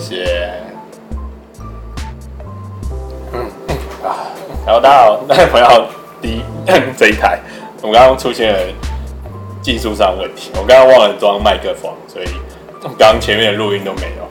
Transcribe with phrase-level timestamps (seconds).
[0.00, 0.52] 谢谢谢。
[3.32, 3.38] 嗯
[4.02, 4.32] 啊，
[4.66, 5.86] 然后大家好，大家回到
[6.22, 6.42] 第一
[6.96, 7.38] 这一台，
[7.82, 8.58] 我们刚刚出现了
[9.60, 12.26] 技术上的问题，我刚刚忘了装麦克风，所以
[12.80, 14.26] 刚刚前面的录音都没有，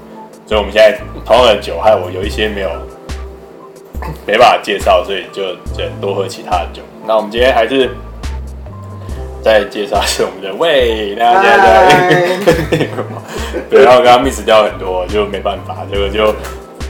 [0.48, 2.70] 所以我们现在同样的酒，还有我有一些没有
[4.26, 6.82] 没办法介绍，所以就就多喝其他的酒。
[7.06, 7.90] 那我们今天还是。
[9.42, 12.90] 再介绍是我们的喂，大家对，
[13.70, 16.34] 对，然后刚刚 miss 掉很多，就没办法，这个就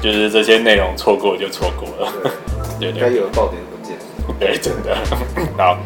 [0.02, 2.12] 就是这些内容错过就错过了，
[2.80, 3.98] 对对，该有的爆点不见，
[4.40, 4.96] 对，真的。
[5.58, 5.78] 好，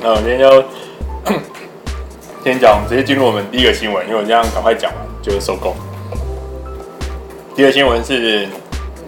[0.00, 0.64] 那我们今天就
[2.44, 5.74] 先讲，直接进入我们第一个新闻，因为我这样赶快讲完就收工。
[7.54, 8.48] 第一个新闻是，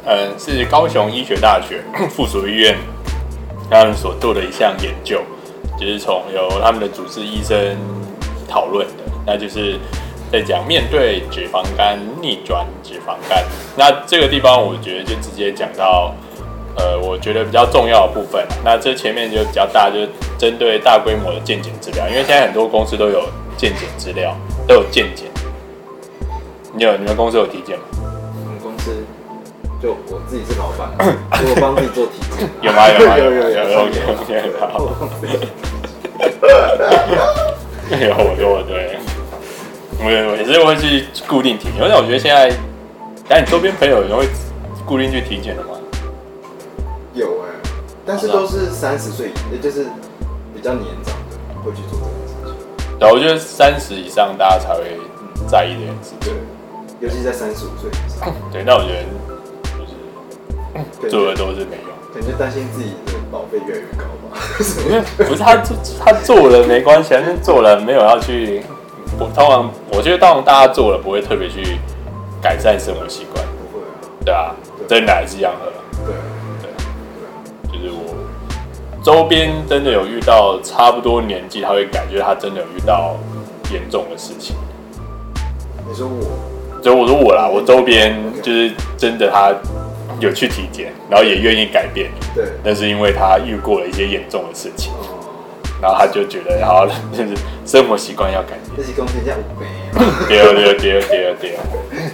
[0.04, 2.76] 呃，是高雄医学大学 附属医院
[3.70, 5.20] 他们所做的一项研究。
[5.78, 7.74] 就是从由他们的主治医生
[8.46, 9.78] 讨论的，那就是
[10.30, 13.44] 在讲面对脂肪肝逆转脂肪肝。
[13.76, 16.14] 那这个地方我觉得就直接讲到，
[16.76, 18.46] 呃，我觉得比较重要的部分。
[18.64, 23.24] 那这前面就比较大，就是针对大规模的健检资料，因为现在很多公司都有
[23.56, 25.26] 健检资料，都有健检。
[26.72, 27.82] 你有你们公司有体检吗？
[28.00, 29.04] 我们公司
[29.82, 30.88] 就我自己是老板，
[31.42, 32.48] 我帮自己做体检。
[32.62, 32.88] 有吗？
[32.88, 33.18] 有吗？
[33.18, 33.88] 有有有有有。
[37.90, 38.79] 有我有对，
[40.02, 42.50] 我也是会去固定体检，因为我觉得现在，
[43.28, 44.26] 但你周边朋友有会
[44.86, 45.76] 固定去体检的吗？
[47.12, 47.48] 有哎、
[48.06, 49.84] 但是都是三十岁，也就是
[50.54, 52.34] 比较年长的会去做这件事
[52.88, 52.98] 情。
[52.98, 54.98] 对，我觉得三十以上大家才会
[55.46, 56.34] 在意这件事情，
[57.00, 58.34] 尤其在三十五岁以上。
[58.50, 59.04] 对，那我觉得
[60.98, 61.90] 就是做的都是没用。
[62.14, 64.40] 感觉担心自己的保费越来越高吧？
[64.88, 68.62] 因为不是他做他做了没关系，但是做了没有要去。
[69.18, 71.78] 我通常我觉得，当大家做了不会特别去
[72.40, 73.94] 改善生活习惯，不会啊，
[74.24, 74.54] 对啊，
[74.88, 75.70] 真的还是一样喝。
[76.06, 76.14] 对
[76.62, 78.14] 对，就是我
[79.02, 83.16] 周边真的有遇到差不多年纪他会改，就是他真的有遇到
[83.72, 84.56] 严重的事情。
[85.88, 89.52] 你说我，就我说我啦，我周边就是真的他。
[90.18, 94.92] 有去体检，然后也愿意改变，对，那是因为他遇过了一些严重的事情，
[95.80, 98.76] 然后他就觉得，好了， 就是生活习惯要改变。
[98.76, 99.66] 这是讲人家五倍，
[100.28, 101.50] 对对对对对对，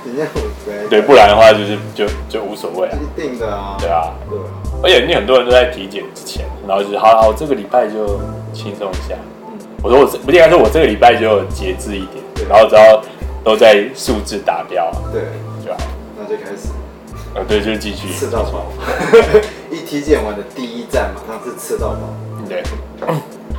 [0.04, 4.38] 人家五倍， 对，不然的话就是就就无所谓啊，一定的啊，对啊，对，
[4.82, 8.20] 而且你很多人都在体检之前，然后就是好好这个礼拜就
[8.52, 9.14] 轻松一下，
[9.82, 13.02] 我说我不应该说我这个礼拜就节制一点，然后只要
[13.44, 15.22] 都在数字达标，对，
[15.64, 15.78] 就好，
[16.18, 16.68] 那就开始。
[17.34, 18.08] 啊，对，就是继续。
[18.14, 18.64] 吃到饱。
[19.70, 21.98] 一体检完的第一站马上是吃到饱。
[22.48, 22.62] 对，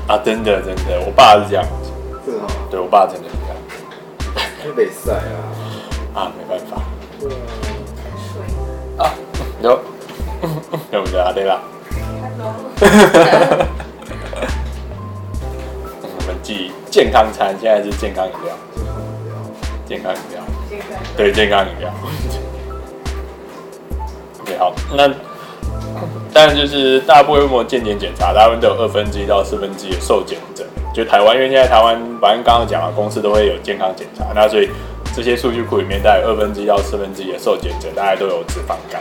[0.07, 1.65] 啊，真的真的，我爸是这样。
[2.25, 2.47] 是啊。
[2.71, 4.75] 对，我爸真的是这样。
[4.75, 5.21] 被晒啊！
[6.13, 6.81] 啊，没办法。
[7.19, 7.29] 对。
[8.97, 9.13] 啊，
[9.61, 9.79] 有，
[10.91, 11.31] 有不对啊？
[11.33, 11.61] 对吧？
[16.01, 18.55] 我们记健康餐，现在是健康饮料。
[19.85, 20.41] 健康饮料。
[20.69, 20.87] 健康。
[21.15, 21.91] 对，健康饮料。
[24.57, 25.07] 好，那
[26.33, 30.63] 但就是大规模健检检查，大部分都有二分之一到四分之一的受检者。
[30.93, 34.69] 就台湾，因为现在台湾，反正刚刚讲了，公司都会有健康检查，那所以
[35.15, 38.99] 这些数据库里面，大概二分之一到四分之一的受检者，大概都有脂肪肝，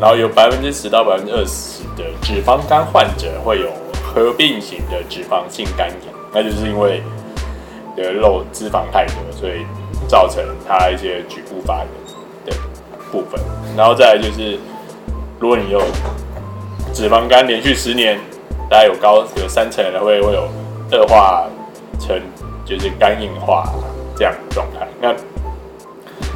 [0.00, 3.68] 然后有百分之十到百分之二十的脂肪肝患者会有
[4.02, 5.98] 合并型的脂肪性肝炎，
[6.32, 7.02] 那就是因为
[7.94, 9.66] 的肉脂肪太多，所以
[10.06, 11.86] 造成它一些局部发炎
[12.46, 12.52] 的
[13.12, 13.38] 部分，
[13.76, 14.58] 然后再来就是。
[15.40, 15.80] 如果你有
[16.92, 18.18] 脂肪肝连续十年，
[18.68, 20.48] 大概有高有三成人会会有
[20.90, 21.46] 恶化
[22.00, 22.20] 成
[22.64, 23.72] 就是肝硬化
[24.16, 24.88] 这样的状态。
[25.00, 25.14] 那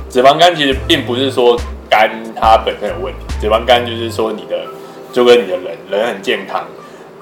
[0.08, 1.58] 脂肪肝其实并不是说
[1.90, 4.66] 肝它本身有问题，脂肪肝就是说你的
[5.12, 6.64] 就跟你的人人很健康，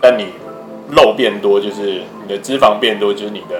[0.02, 0.26] 但你
[0.90, 3.56] 肉变多，就是你的脂肪变多，就是你的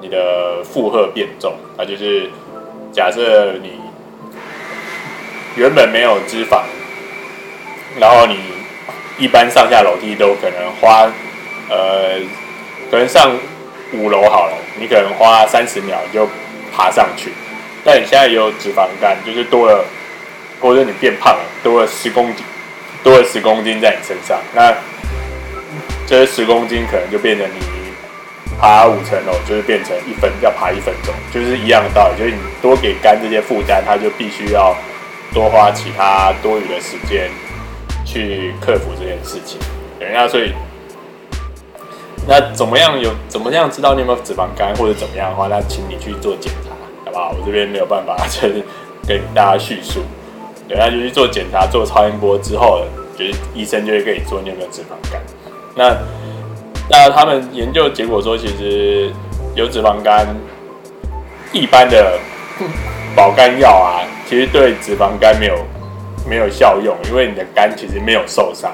[0.00, 2.30] 你的负荷变重啊，就是
[2.92, 3.72] 假设你
[5.56, 6.62] 原本没有脂肪。
[7.98, 8.38] 然后你
[9.18, 11.06] 一般上下楼梯都可能花，
[11.68, 12.18] 呃，
[12.90, 13.30] 可能上
[13.92, 16.28] 五楼好了，你可能花三十秒就
[16.74, 17.32] 爬上去。
[17.84, 19.84] 但你现在有脂肪肝，就是多了，
[20.60, 22.44] 或者你变胖了，多了十公斤，
[23.02, 24.72] 多了十公斤在你身上，那
[26.06, 27.60] 这十公斤可能就变成你
[28.58, 34.76] 爬五层楼，就是变成一分要爬一分钟，就是一样的道理，就是你多给肝这些负担，它就必须要
[35.34, 37.28] 多花其他多余的时间。
[38.12, 39.58] 去克服这件事情，
[39.98, 40.52] 对，那所以，
[42.28, 46.70] 那怎么样有怎么样知道你有没有脂肪肝或者怎么样的话，那请你去做检查，
[47.06, 47.30] 好不好？
[47.30, 48.62] 我这边没有办法 就是
[49.08, 50.00] 跟大家叙述。
[50.68, 52.84] 对，那就去做检查，做超音波之后，
[53.16, 55.20] 就是医生就会跟你说你有没有脂肪肝。
[55.74, 55.96] 那
[56.90, 59.10] 那他们研究结果说，其实
[59.54, 60.26] 有脂肪肝，
[61.52, 62.18] 一般的
[63.16, 65.56] 保肝药啊，其实对脂肪肝没有
[66.28, 68.72] 没有效用，因为你的肝其实没有受伤，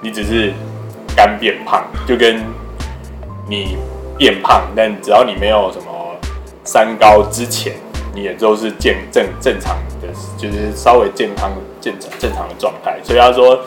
[0.00, 0.52] 你只是
[1.16, 2.40] 肝变胖，就跟
[3.48, 3.76] 你
[4.16, 6.16] 变胖，但只要你没有什么
[6.62, 7.74] 三高之前，
[8.14, 12.98] 你也都是健正正常的，就是稍微健康正常正常的状态。
[13.02, 13.58] 所以他说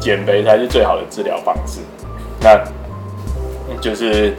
[0.00, 1.80] 减肥才是最好的治疗方式。
[2.40, 2.60] 那
[3.80, 4.34] 就是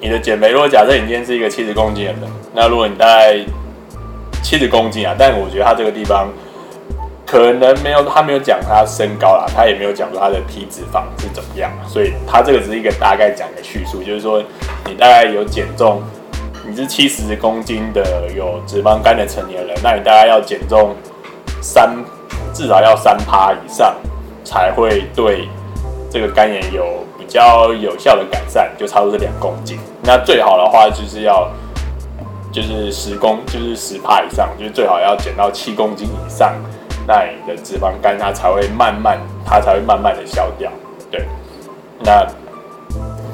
[0.00, 2.22] 你的减肥，如果假设你今天是一个七十公斤的人，
[2.54, 3.36] 那如果你大概
[4.42, 6.28] 七十公斤啊，但我觉得他这个地方
[7.30, 14.42] 可能没有，他没有讲他身高啦，他也没有讲说他的体脂肪是怎么样，所以他这个只是一个大概讲的叙述，就是说
[14.84, 16.02] 你大概有减重，
[16.66, 20.96] 你是七十公斤的有脂肪肝的成年人，那你大概要减重
[21.60, 21.96] 三，
[22.52, 23.94] 至少要三趴以上
[24.42, 25.48] 才会对
[26.10, 27.04] 这个肝炎有。
[27.16, 31.48] 比较有效的改善就差不多是两公斤，那最好的话就是要
[32.50, 36.52] 就是十公就是十趴以上，就是最好要减到七公斤以上，
[37.06, 40.70] 那你的脂肪肝它才会慢慢它才会慢慢的消掉。
[41.10, 41.26] 对，
[42.04, 42.26] 那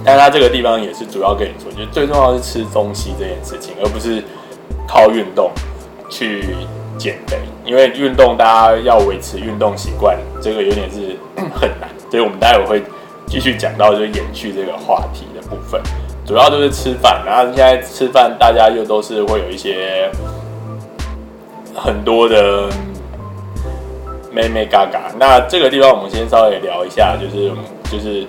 [0.04, 4.22] 但它这个地方也是主要跟你说，就最重要是吃东西这件事情，而不是
[4.86, 5.50] 靠运动
[6.08, 6.56] 去
[6.96, 11.16] 减肥，因为运动大家要维持运动习惯，这个有点是
[11.54, 12.82] 很难，所以我们待会会。
[13.28, 15.82] 继续讲到就延续这个话题的部分，
[16.24, 17.24] 主要就是吃饭。
[17.26, 20.08] 然后现在吃饭，大家又都是会有一些
[21.74, 22.68] 很多的
[24.36, 25.10] 妹妹嘎嘎。
[25.18, 27.50] 那这个地方我们先稍微聊一下，就是
[27.90, 28.26] 就是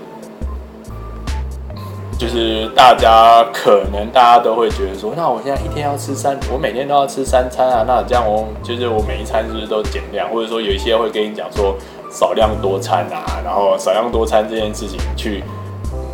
[2.17, 7.83] 就是大家可能大家都会觉得说，那我现在一天要吃三，我每天都要吃三餐啊。
[7.85, 10.29] 那这样我就是我每一餐是不是都减量？
[10.29, 11.75] 或者说有一些会跟你讲说。
[12.09, 15.43] 少量多餐啊，然后少量多餐这件事情去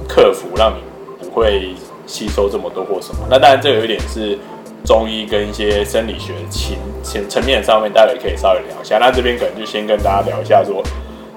[0.09, 0.81] 克服，让你
[1.23, 1.75] 不会
[2.07, 3.19] 吸收这么多或什么。
[3.29, 4.35] 那当然，这个有点是
[4.85, 8.97] 中医跟一些生理学情层层面上面，待会可以稍微聊一下。
[8.99, 10.83] 那这边可能就先跟大家聊一下说，说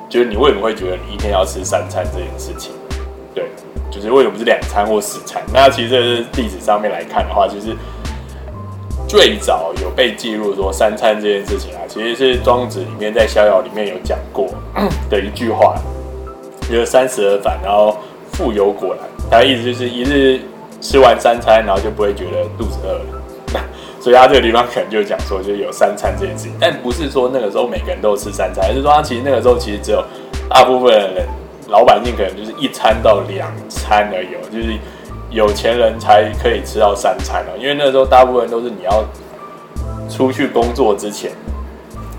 [0.09, 2.73] 就是你为什么会觉得你一天要吃三餐这件事情？
[3.35, 3.45] 对，
[3.91, 5.43] 就是为什么不是两餐或四餐？
[5.53, 7.77] 那其实历史上面来看的话，就是。
[9.09, 14.49] 最早有被记录说三餐这件事情啊，其实是庄子里面在《逍遥》里面有讲过
[15.09, 15.77] 的一句话，
[16.69, 17.99] 就是三十而反，然后
[18.33, 19.05] 富有果然。
[19.31, 20.41] 他的意思就是一日
[20.81, 23.16] 吃完三餐，然后就不会觉得肚子饿了。
[24.07, 30.01] 所以他这个地方可能就讲说，就是有三餐这件事情，但不是说那个时候每个人都吃三餐，而是说他其实那个时候其实只有
[30.49, 31.27] 大部分的人，
[31.67, 34.79] 老百姓可能就是一餐到两餐而已，就是。
[35.29, 39.05] 有钱人才可以吃到三餐哦，因为那时候大部分都是你要
[40.09, 41.33] 出去工作之前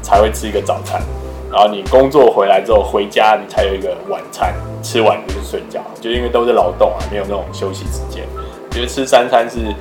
[0.04, 1.02] 才会吃一个早餐，
[1.50, 8.24] 然后你工作回来之后回家你才有一个晚餐，吃完就是睡觉，就因为都是劳动啊，没有那种休息时间。
[8.70, 9.74] 觉得吃三餐是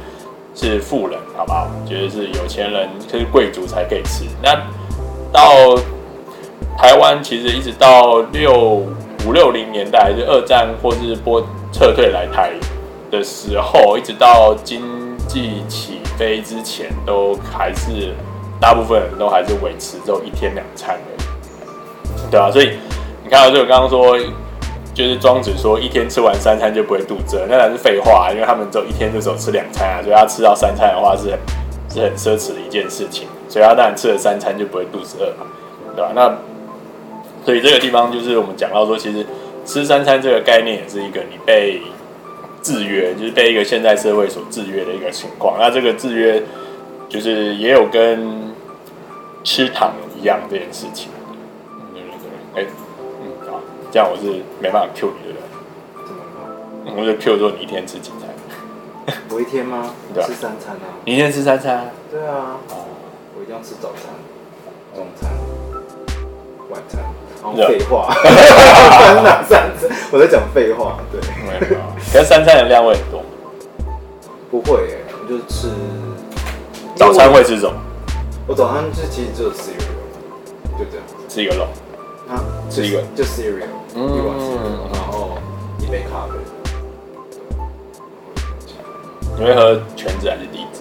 [0.56, 1.68] 是富人，好不好？
[1.86, 4.24] 觉得是有钱人，就是贵族才可以吃。
[4.42, 4.56] 那
[5.30, 5.78] 到
[6.76, 8.82] 台湾其实一直到六
[9.26, 11.40] 五六零年代，就二战或是波
[11.72, 12.52] 撤退来台。
[13.08, 14.82] 的时候，一直到经
[15.28, 18.12] 济起飞之前，都还是
[18.60, 22.72] 大部分人都还是维持只有一天两餐的，对啊，所以
[23.22, 24.18] 你看到这个，刚刚说
[24.96, 31.24] 就是庄子说一天吃完三餐就不会肚子饿，那当然是废话，因为他们只有一天就只有吃两餐啊，所以他吃到三餐的话是
[31.92, 35.46] 是很奢侈的一件事情，所以他当然吃了三餐就不会肚子饿嘛，
[35.94, 36.12] 对吧？
[36.14, 36.34] 那
[37.44, 39.26] 所以这个地方就是我们讲到说，其实
[39.66, 41.82] 吃三餐这个概念也是一个你被。
[42.62, 46.42] 制约就是被一个现代社会所制约的一个情况，那这个制约
[47.08, 48.52] 就是也有跟
[49.44, 51.08] 吃糖一样这件事情。
[51.94, 52.10] 对对
[52.54, 52.66] 对，哎，
[53.90, 55.40] 这样我是没办法 Q 你的，
[56.06, 56.94] 怎么了？
[57.00, 59.16] 我就 Q 说你一天吃几餐？
[59.30, 59.90] 我一天吗？
[60.14, 60.86] 对吃三餐啊。
[61.04, 61.90] 你一天吃三餐？
[62.10, 62.56] 对啊。
[63.36, 64.12] 我一定要吃早餐、
[64.94, 65.30] 中餐、
[66.70, 67.02] 晚餐。
[67.68, 68.12] 废话，
[69.22, 69.88] 哪三餐？
[70.10, 70.98] 我在讲废话。
[71.12, 71.20] 对，
[72.12, 73.22] 可是三餐的量会很多。
[74.50, 75.68] 不会耶，我就吃。
[76.96, 77.76] 早餐会吃什么？
[78.48, 81.06] 我早餐就其实只有 cereal，就这样。
[81.28, 81.68] 吃一个肉。
[82.28, 82.42] 啊？
[82.70, 85.38] 吃一个就 cereal，一碗 cereal，然后
[85.78, 86.32] 一杯咖啡。
[89.38, 90.80] 你会喝全脂还是低脂？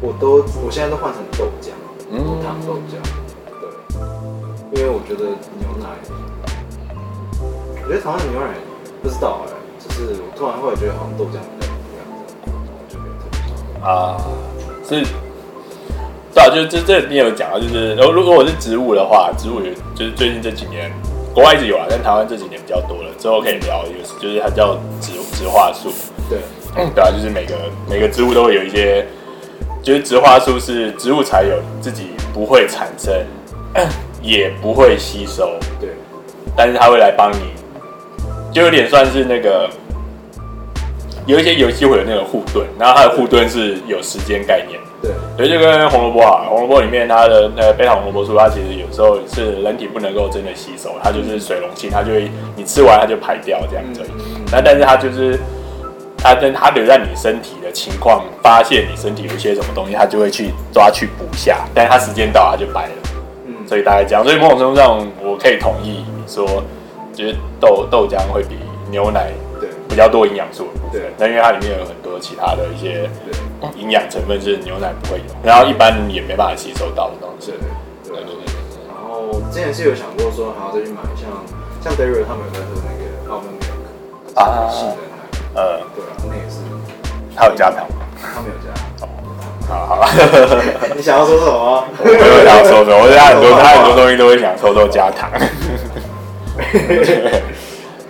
[0.00, 1.72] 我都，我现在都换成豆浆，
[2.12, 2.96] 无糖豆浆。
[4.72, 5.24] 因为我觉得
[5.58, 5.88] 牛奶，
[7.40, 8.54] 我觉得台湾的牛奶
[9.02, 9.50] 不知道哎，
[9.80, 12.00] 就是我突然后来觉得好像豆浆比较不一样，
[12.88, 14.16] 就没有特别啊，
[14.86, 15.02] 是
[16.34, 20.90] 道，就是这这你有讲啊，就是如如果我是植物的话，植物也就是最近这几年
[21.34, 23.10] 国外一直有啊，但台湾这几年比较多了。
[23.18, 25.90] 之后可以聊，就是就是它叫植植化素。
[26.28, 26.38] 对，
[26.76, 27.54] 嗯，对啊，就是每个
[27.88, 29.06] 每个植物都会有一些，
[29.82, 33.14] 就是植化素是植物才有，自己不会产生，
[34.22, 35.58] 也不会吸收。
[35.80, 35.90] 对，
[36.56, 37.52] 但是它会来帮你，
[38.52, 39.68] 就有点算是那个。
[41.26, 44.80] 有一些游戏会有那种护盾，然后它的护盾是有时间概念。
[45.00, 54.02] 对，所以就跟红萝卜啊，红萝卜里面它的那个贝塔红萝卜素，它其实有时候是人体不能够真的吸收，它就是水溶性，它就会你吃完它就排掉这样子。
[54.50, 55.38] 那、嗯、但是它就是
[56.16, 62.92] 它跟它留在你身体的情况，发现你身体有一些什么东西，它就会去抓去补下，但是它时间到它就白了。
[63.46, 66.44] 嗯，所以大概这样，所以某种程度上我可以同意你说，
[67.14, 68.56] 就是豆豆浆会比
[68.90, 69.30] 牛奶。
[69.98, 73.10] 比较多营养素的部分，那因为它里面有很多其他的一些
[73.74, 77.50] 营养成分是牛奶不会有，然后一般也没办法吸收到的东西。
[78.04, 78.46] 对对对。
[78.86, 81.26] 然后之前是有想过说还要再去买像
[81.82, 85.18] 像 Dairy 他们有在喝那个 Almond Milk 啊，杏仁奶，
[85.56, 86.62] 呃，对啊，那也是。
[87.34, 88.06] 它有加糖吗？
[88.22, 88.70] 它没有加。
[89.02, 89.04] 哦，
[89.66, 90.06] 好好。
[90.94, 91.84] 你想要说什么？
[91.98, 95.28] 我没有想要说什么，我觉得很多 他很多东西都会想偷偷加糖。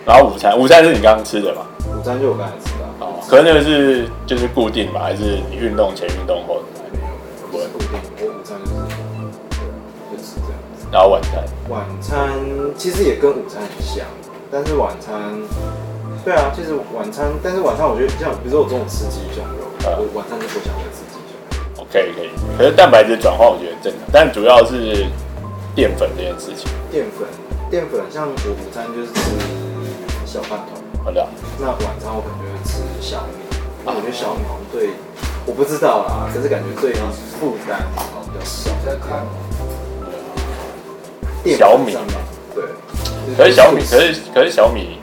[0.09, 1.61] 然后午餐，午餐是你刚刚吃的吗？
[1.85, 2.85] 午餐就我刚才吃的。
[2.99, 6.63] 哦，可能那个是就是固定吧，还是你运动前、运动后？
[6.81, 7.13] 没有没有，
[7.53, 7.93] 不是固定。
[8.25, 8.73] 我午餐就是
[9.53, 10.89] 对，就吃这样子。
[10.91, 11.45] 然后晚餐？
[11.69, 12.41] 晚餐
[12.79, 14.07] 其实也跟午餐很像，
[14.51, 15.13] 但是晚餐，
[16.25, 21.37] 对啊，其实晚餐，但是晚餐我觉得像，比如说我中午吃鸡胸肉，我晚餐就不想再吃鸡胸
[21.77, 21.85] 肉。
[21.85, 25.05] OK 可以，可是蛋白质转化我觉得正常，但主要是
[25.77, 26.65] 淀粉这件事情。
[26.91, 27.29] 淀粉，
[27.69, 29.68] 淀粉，像我午餐就是吃。
[30.29, 31.27] 小饭团，好的。
[31.59, 33.33] 那晚餐我可能就会吃小米，
[33.83, 34.91] 那我觉得小米好像对，
[35.47, 36.93] 我不知道啦，可是感觉对
[37.41, 38.71] 负担好像比较少。
[38.85, 39.25] 在看，
[41.57, 41.97] 小米，
[42.55, 42.63] 对。
[43.39, 44.99] 可是小米，可是可是小米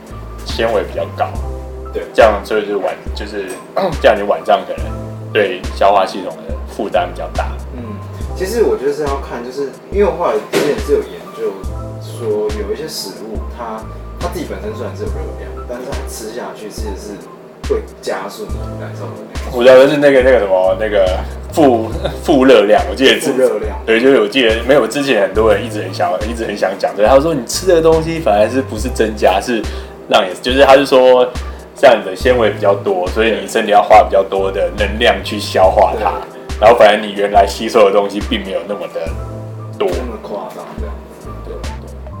[0.46, 1.28] 纤维比较高，
[1.92, 3.50] 对，这样所以就是晚就是
[4.00, 4.86] 这样，你晚上可能
[5.32, 7.50] 对消化系统的负担比较大。
[7.74, 7.82] 嗯，
[8.36, 11.50] 其实我觉得是要看，就是因为我后来之前是有研究
[12.00, 13.82] 说有一些食物它。
[14.20, 19.52] 它自己本身虽然是有热量，但是它吃下去其实是会加速你燃烧热量。
[19.52, 21.18] 我觉得是那个那个什么那个
[21.52, 21.88] 负
[22.24, 23.78] 负热量，我记得是负热量。
[23.86, 29.62] 对，就是我记得没有之前很多人一直很想一直很想讲，对，他说你吃的东西反而是不是增加，是
[30.08, 31.28] 让你就是他是说
[31.74, 36.12] 像你的纤维比较多，所以你身体要花比较多的能量去消化它，
[36.60, 39.08] 然后反而你原来吸收的东西并没有那么的
[39.78, 41.28] 多，那么夸张这样子。
[41.44, 41.62] 对对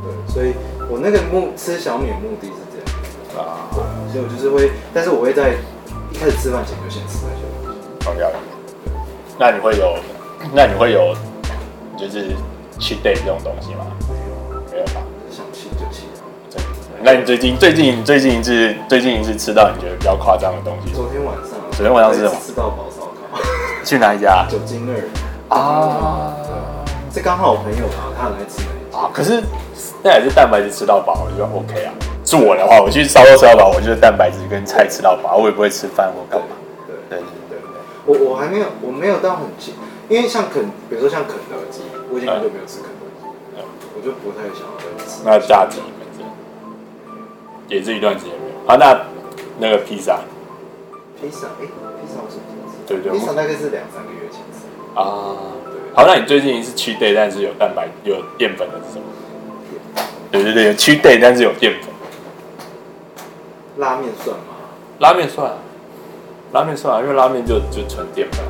[0.04, 0.54] 对，所以。
[0.88, 3.68] 我那个目吃小米的目的是这样啊，
[4.12, 5.54] 所以我就是会，但是我会在
[6.12, 7.78] 一开始吃饭前就先吃那些东西。
[8.00, 8.38] 放掉了。
[9.38, 9.96] 那你会有，
[10.54, 11.14] 那你会有，
[11.98, 12.30] 就是
[12.78, 13.86] cheat day 这种东西吗？
[14.08, 15.02] 没有，没有吧？
[15.28, 16.02] 想吃就吃。
[16.48, 16.68] 真的。
[17.02, 20.92] 那你最近最近最近一次最近一次吃到你觉得比较夸张的东西？
[20.94, 21.58] 昨天晚上。
[21.72, 22.36] 昨天晚上是什么？
[22.46, 23.42] 吃到饱烧烤。
[23.84, 24.46] 去哪一家？
[24.48, 25.58] 九斤二。
[25.58, 26.32] 啊。
[27.12, 28.62] 这刚好我朋友嘛，他很爱吃。
[28.96, 29.42] 啊，可是。
[30.02, 31.92] 那也是蛋白质吃到饱，我觉得 OK 啊。
[32.24, 36.54] 是我的话，我去烧肉吃到饱，我就是蛋白质跟菜吃到饱，我也不会吃饭或干嘛。
[36.86, 37.18] 对对
[37.50, 37.58] 对对，
[38.06, 39.74] 我我还没有，我没有到很近，
[40.08, 43.26] 因为像肯，比如说像肯德基，我已经很久没有吃肯德基，
[43.96, 45.22] 我就不太想要再吃。
[45.24, 45.80] 那炸鸡
[47.68, 48.54] 也是一段时间没有。
[48.68, 49.06] 好，那
[49.58, 50.20] 那个披萨，
[51.20, 52.78] 披萨，哎，披萨我什么时候吃？
[52.86, 54.70] 对对，披萨大概是两三个月前吃。
[54.94, 55.34] 啊，
[55.64, 55.65] 对。
[55.96, 59.04] 好，那你最近是 cheat day，但是有蛋白有淀粉的是什么？
[60.30, 61.88] 对对对，cheat day，但是有淀粉。
[63.78, 64.44] 拉面算吗？
[64.98, 65.52] 拉面算，
[66.52, 68.44] 拉面算啊，因为拉面就就纯淀粉。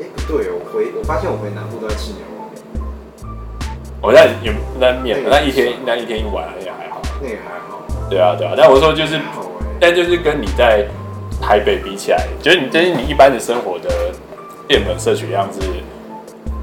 [0.00, 2.60] 哎，不对，我回我发现我回南部都在吃牛肉面。
[4.02, 7.00] 我在有那面，那一天那一天一碗也还好。
[7.22, 7.86] 那也还好。
[8.10, 9.20] 对啊对啊，但我说就是，
[9.78, 10.84] 但就是跟你在
[11.40, 13.88] 台北比起来，就是你就是你一般的生活的
[14.66, 15.60] 淀粉摄取量是，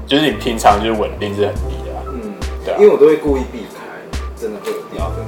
[0.08, 1.92] 就是你平常就是稳定是很低的。
[2.08, 2.32] 嗯，
[2.64, 3.84] 对因为我都会故意避开，
[4.40, 5.20] 真的会有淀粉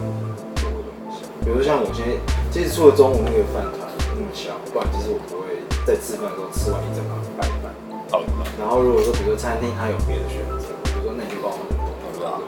[0.57, 1.21] 多的东西。
[1.45, 2.17] 比如像我现在，
[2.51, 3.85] 其实除了中午那个饭团
[4.17, 7.69] 那么小，不然其实我不会在吃饭的时候吃完一整盘白饭。
[8.09, 8.27] 好的。
[8.59, 11.85] 然后如果说，比如说餐厅它有别的选择，比如说那你就帮我很多。
[11.85, 12.41] 我知道。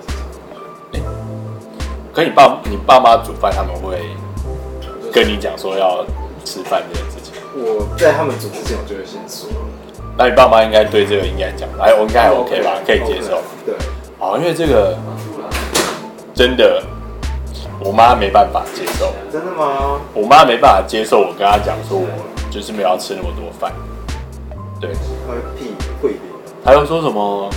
[2.14, 4.08] 可你爸、你爸妈煮饭，他们会
[5.12, 6.04] 跟你讲说要
[6.44, 7.36] 吃饭这件事情。
[7.52, 9.52] 我在他们煮之前，我就会先说。
[10.16, 12.72] 那你爸妈应该对这个应该讲，哎，我应该还 OK 吧？
[12.86, 13.40] 可以接受。
[13.64, 13.74] 对。
[14.18, 14.96] 哦，因为这个
[16.34, 16.82] 真的，
[17.80, 19.12] 我妈没办法接受。
[19.32, 20.00] 真的吗？
[20.14, 22.06] 我妈没办法接受我跟她讲说，我
[22.50, 23.72] 就是没有要吃那么多饭。
[24.80, 24.90] 对。
[24.92, 26.16] 她屁会
[26.64, 27.50] 他又说什么？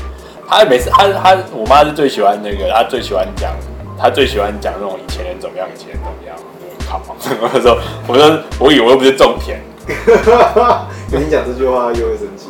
[0.48, 3.52] 他每次他他我妈是最喜欢那个，她最喜欢讲，
[4.00, 6.36] 她最喜欢讲那种以前人怎么样，以前人怎么样。
[6.62, 7.02] 我靠！
[7.54, 9.60] 我说我说我以为我又不是种田。
[11.12, 12.50] 跟你讲这句话又会生气。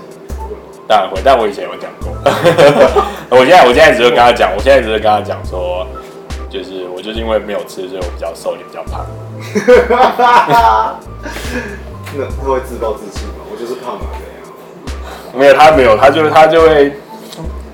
[0.88, 2.14] 当然会，但我以前有讲过。
[3.30, 5.86] 我现在我现在只是跟他讲，我现在只是跟他讲说，
[6.50, 9.06] 就是我就是因为没有吃，所以我比较瘦，你比较胖。
[12.18, 13.44] 那他会自暴自弃吗？
[13.52, 14.32] 我就是胖嘛，这样。
[15.34, 16.94] 没有，他没有，他就他就会，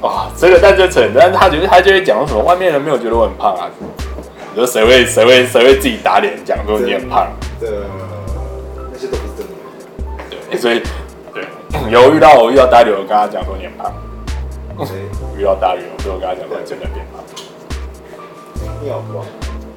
[0.02, 3.70] 哇，这个但这扯，但是他觉得他就会讲什么，外面人没有觉得我很胖啊。
[4.54, 7.28] 你说谁会谁会谁会自己打脸讲说你很胖？
[7.60, 8.11] 对，那些都不是真
[10.58, 10.82] 所以
[11.34, 11.44] 对。
[11.90, 13.94] 有遇到我遇到大刘，我跟他讲说你很胖。
[15.38, 17.24] 遇到大刘，我就跟他讲说真的变胖。
[18.84, 19.26] 你好胖。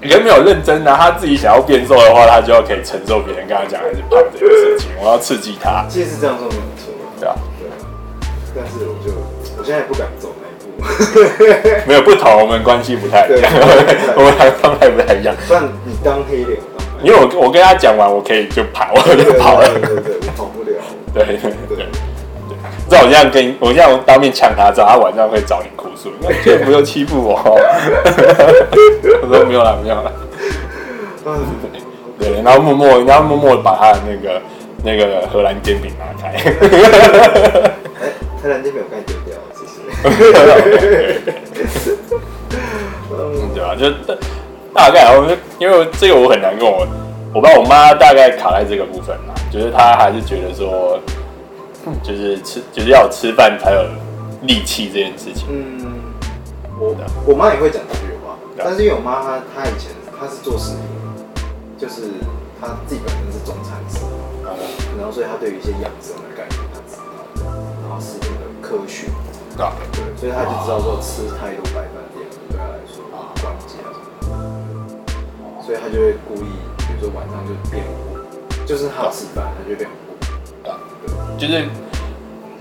[0.00, 4.90] 你跟没有认真啊，他自己想要变瘦的话，他就要可以承受别人跟他讲还是胖这件事情。
[5.00, 5.86] 我要刺激他。
[5.88, 6.92] 其实是这样说没有错。
[7.18, 7.34] 对啊。
[7.58, 7.68] 对。
[8.54, 9.12] 但是我就
[9.56, 10.72] 我现在也不敢走那一步。
[11.86, 13.50] 没有不同，我们关系不太一样，
[14.16, 15.34] 我们还状态不太一样。
[15.48, 16.58] 不然你当黑脸。
[17.02, 19.68] 因为我我跟他讲完，我可以就跑，我就跑了。
[19.68, 20.23] 对对。
[21.14, 21.86] 对对对对，
[22.88, 26.26] 知道我这样跟我这样当面呛他，知道他晚上会找你哭诉，你
[26.64, 27.40] 不用欺负我。
[29.22, 30.12] 我说没有了，没有了。
[32.18, 34.42] 对，然后默默，然后默默把他的那个
[34.84, 36.36] 那个荷兰煎饼拿开。
[38.42, 39.70] 荷兰煎饼我刚丢掉，谢谢。
[43.54, 43.74] 对吧？
[43.78, 43.88] 就
[44.74, 45.24] 大概，我
[45.58, 46.86] 因为这个我很难跟我。
[47.34, 51.00] 我爸我妈大概卡在这个部分嘛，就是她还是觉得说，
[52.00, 53.82] 就是吃就是要吃饭才有
[54.42, 55.48] 力气这件事情。
[55.50, 55.82] 嗯，
[56.78, 56.94] 我
[57.26, 60.86] 我妈也会讲这句话，但是因为我妈她她以前她是做食品，
[61.76, 62.02] 就是
[62.60, 64.06] 她自己本身是中餐师，
[64.96, 67.50] 然后所以她对于一些养生的概念她知道，
[67.82, 69.10] 然后食品的科学，
[69.58, 69.66] 对，
[70.14, 73.90] 所以她就知道说吃太多白饭店对她来说啊关节啊
[74.22, 76.46] 什么，所以她就会故意。
[77.00, 79.88] 就晚上就变糊，就是他吃饭，他就变
[81.36, 81.64] 就是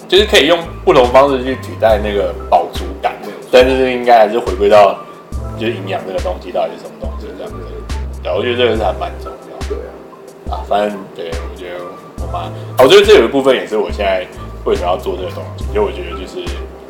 [0.07, 3.15] 就是可以用不同方式去取代那个饱足感，
[3.51, 4.99] 但是应该还是回归到
[5.57, 7.57] 就是营养这个东西到底是什么东西这样子。
[8.21, 9.67] 对，我觉得这个是还蛮重要。
[9.67, 9.77] 对
[10.49, 11.79] 啊，啊，反正对我觉得
[12.21, 14.25] 我妈，我觉得这有一部分也是我现在
[14.65, 16.43] 为什么要做这个东西，因为我觉得就是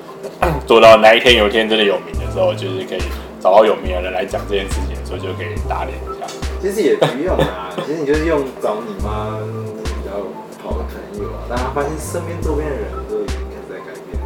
[0.68, 3.02] 做到哪一天有一天真的有名的时候，就是可以
[3.40, 5.98] 找到有名的人来讲这件事情的时候，就可以打脸。
[6.64, 9.38] 其实也不用啊，其实你就是用找你妈
[9.84, 10.16] 比较
[10.64, 14.18] 好的朋友啊，但他发现身边周边的人都已经开始在改变。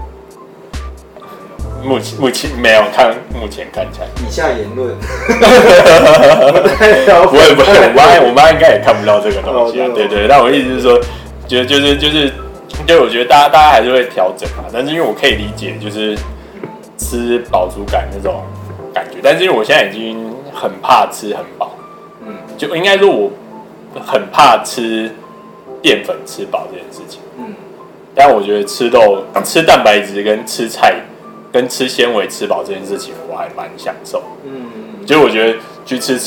[1.84, 4.08] 目前目前没有看，目前看起来。
[4.24, 4.96] 以下言论。
[7.26, 9.88] 不会不会，我 妈我妈应该也看不到这个东西啊。
[9.96, 11.00] 对对，但我意思是说，
[11.48, 12.32] 觉得就是就是，
[12.86, 16.16] 就我觉得大家大家还是会调整嘛，但是因为我可以理解，就是
[17.00, 18.44] 吃饱足感那种
[18.94, 21.74] 感觉，但是因为我现在已经很怕吃很饱。
[22.58, 23.32] 就应该说，我
[24.06, 25.12] 很怕吃
[25.82, 27.22] 淀粉吃饱这件事情。
[27.38, 27.54] 嗯，
[28.16, 30.96] 但我觉得吃豆、吃蛋白质跟吃菜
[31.52, 34.24] 跟吃纤维吃饱这件事情，我还蛮享受。
[34.44, 36.20] 嗯，就我觉得去吃，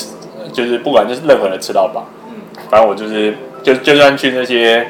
[0.52, 2.40] 就是不管就是任何人吃到饱，嗯，
[2.70, 4.86] 反正我就是就就算去那些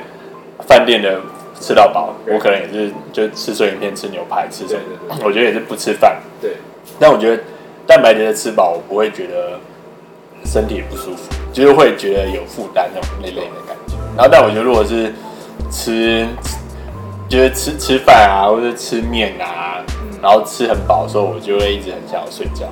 [0.67, 1.19] 饭店的
[1.59, 4.75] 吃到饱，我可能也是就吃碎片、吃牛排、吃什
[5.09, 6.19] 么，我觉得也是不吃饭。
[6.41, 6.57] 对，
[6.99, 7.43] 但我觉得
[7.87, 9.59] 蛋白质的吃饱，我不会觉得。
[10.45, 13.95] 身体也不舒服，就是会觉得有负担那种累累的感觉。
[14.17, 15.15] 然后，但我觉得如果是
[15.71, 16.27] 吃，
[17.29, 19.79] 就是吃吃饭啊，或者吃面啊，
[20.21, 22.67] 然后吃很饱的时候，我就会一直很想要睡觉。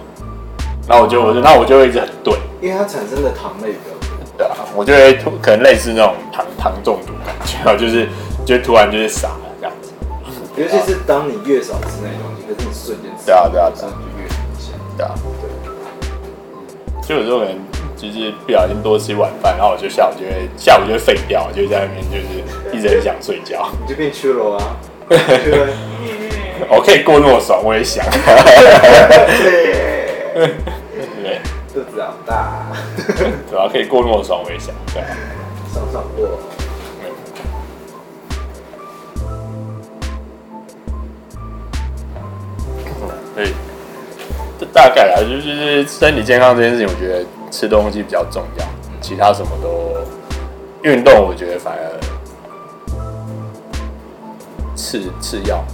[0.89, 4.09] 然后我就我就那我就会一直很钝，因为它产生的糖类比较多。
[4.39, 8.09] 对啊，我就会可能类似那种糖糖中毒感觉，然后就是
[8.47, 9.93] 就突然就是傻了这样子。
[10.57, 14.75] 尤其是当你越少吃那些东西，可是你瞬间吃，对啊对啊，对啊，就越明显。
[14.97, 15.15] 对啊。
[17.09, 17.57] 就有时候可能
[17.97, 23.67] 就是不小心多吃一碗饭，然后我就下午就会下午就会废掉，就在那边就是一直很想睡觉。
[23.81, 24.77] 你就变吃了啊？
[26.69, 28.05] 我可以过那么爽，我也想。
[31.25, 31.41] 对，
[31.73, 32.67] 肚子好大。
[33.51, 34.75] 对啊，可以过那么爽，我也想。
[34.93, 35.03] 对，
[35.73, 36.29] 爽爽过。
[43.35, 43.55] 对。
[44.59, 48.65] 这大概啊，就是身体健康这件事情，我觉得吃东西比较重要，
[49.01, 49.97] 其他什么都
[50.83, 52.01] 运动，我觉得反而
[54.75, 55.65] 次次要。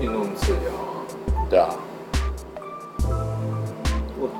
[0.00, 1.48] 运动次要。
[1.50, 1.68] 对啊。
[4.18, 4.32] 我不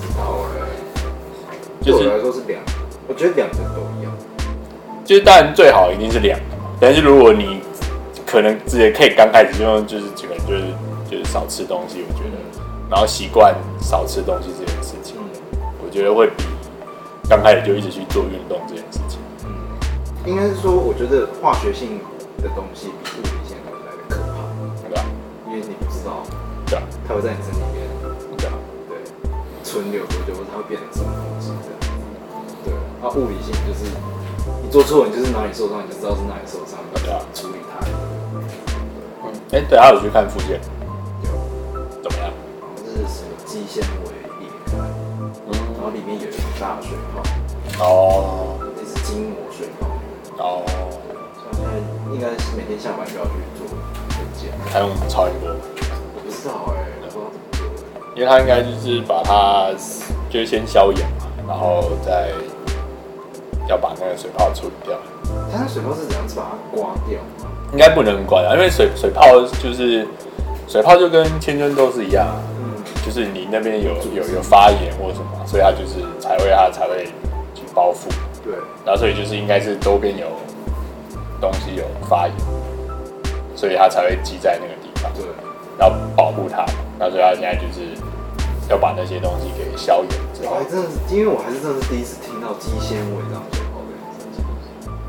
[0.00, 0.22] 知道
[0.54, 0.56] 哎。
[1.82, 2.72] 对我来说是两个，
[3.06, 4.12] 我觉得两个都一样。
[5.04, 7.60] 就是当然最好一定是两个嘛，但是如果你。
[8.24, 10.62] 可能直接可以刚开始就用，就是几个人就是
[11.32, 12.36] 少吃东西，我觉得，
[12.90, 15.16] 然后习惯少吃东西这件事情，
[15.82, 16.44] 我觉得会比
[17.26, 19.16] 刚开始就一直去做运动这件事情。
[19.48, 21.96] 嗯，应该是说，我觉得化学性
[22.36, 24.44] 的东西比物理性的东西来的可怕，
[24.84, 25.00] 对吧？
[25.48, 26.20] 因为你不知道，
[26.68, 27.88] 对啊，它会在你身体里面，
[28.36, 28.52] 对啊，
[28.92, 29.00] 对，
[29.64, 31.72] 存留多久，它会变成什么东西的，
[32.68, 32.76] 对。
[33.00, 33.88] 啊，物理性就是
[34.60, 37.80] 你做错，你就是哪里受伤，你就知道是哪里受伤，对啊，处理它。
[38.36, 40.60] 嗯，哎，对，他有去看复健，
[43.52, 44.78] 肌纤维裂开，
[45.20, 45.30] 嗯，
[45.76, 49.86] 然后里面有一个大水泡，哦，这是筋膜水泡，
[50.38, 50.64] 哦，
[51.36, 51.70] 所以现在
[52.14, 53.66] 应该是每天下班就要去做
[54.08, 55.50] 复健，还用超音波？
[55.52, 59.68] 我不知道哎，不知道怎么做，因为他应该就是把它
[60.30, 62.30] 就是先消炎嘛，然后再
[63.68, 64.96] 要把那个水泡处理掉。
[65.52, 66.26] 它那水泡是怎样？
[66.26, 67.52] 子把它刮掉吗？
[67.72, 69.26] 应该不能刮掉，因为水水泡
[69.62, 70.08] 就是
[70.66, 72.51] 水泡就跟青春痘是一样，嗯，
[73.04, 77.06] 就是你那边有有有发炎或什么，所以他就是才会他才会
[77.54, 78.08] 去包覆，
[78.44, 80.26] 对，然后所以就是应该是周边有
[81.40, 82.36] 东西有发炎，
[83.56, 85.24] 所以他才会积在那个地方，对，
[85.76, 86.64] 然后保护它，
[86.98, 87.98] 那所以他现在就是
[88.70, 90.54] 要把那些东西给消炎之后。
[90.54, 94.44] 我还真的是，因为我还是真的是第一次听到肌纤维这样水泡的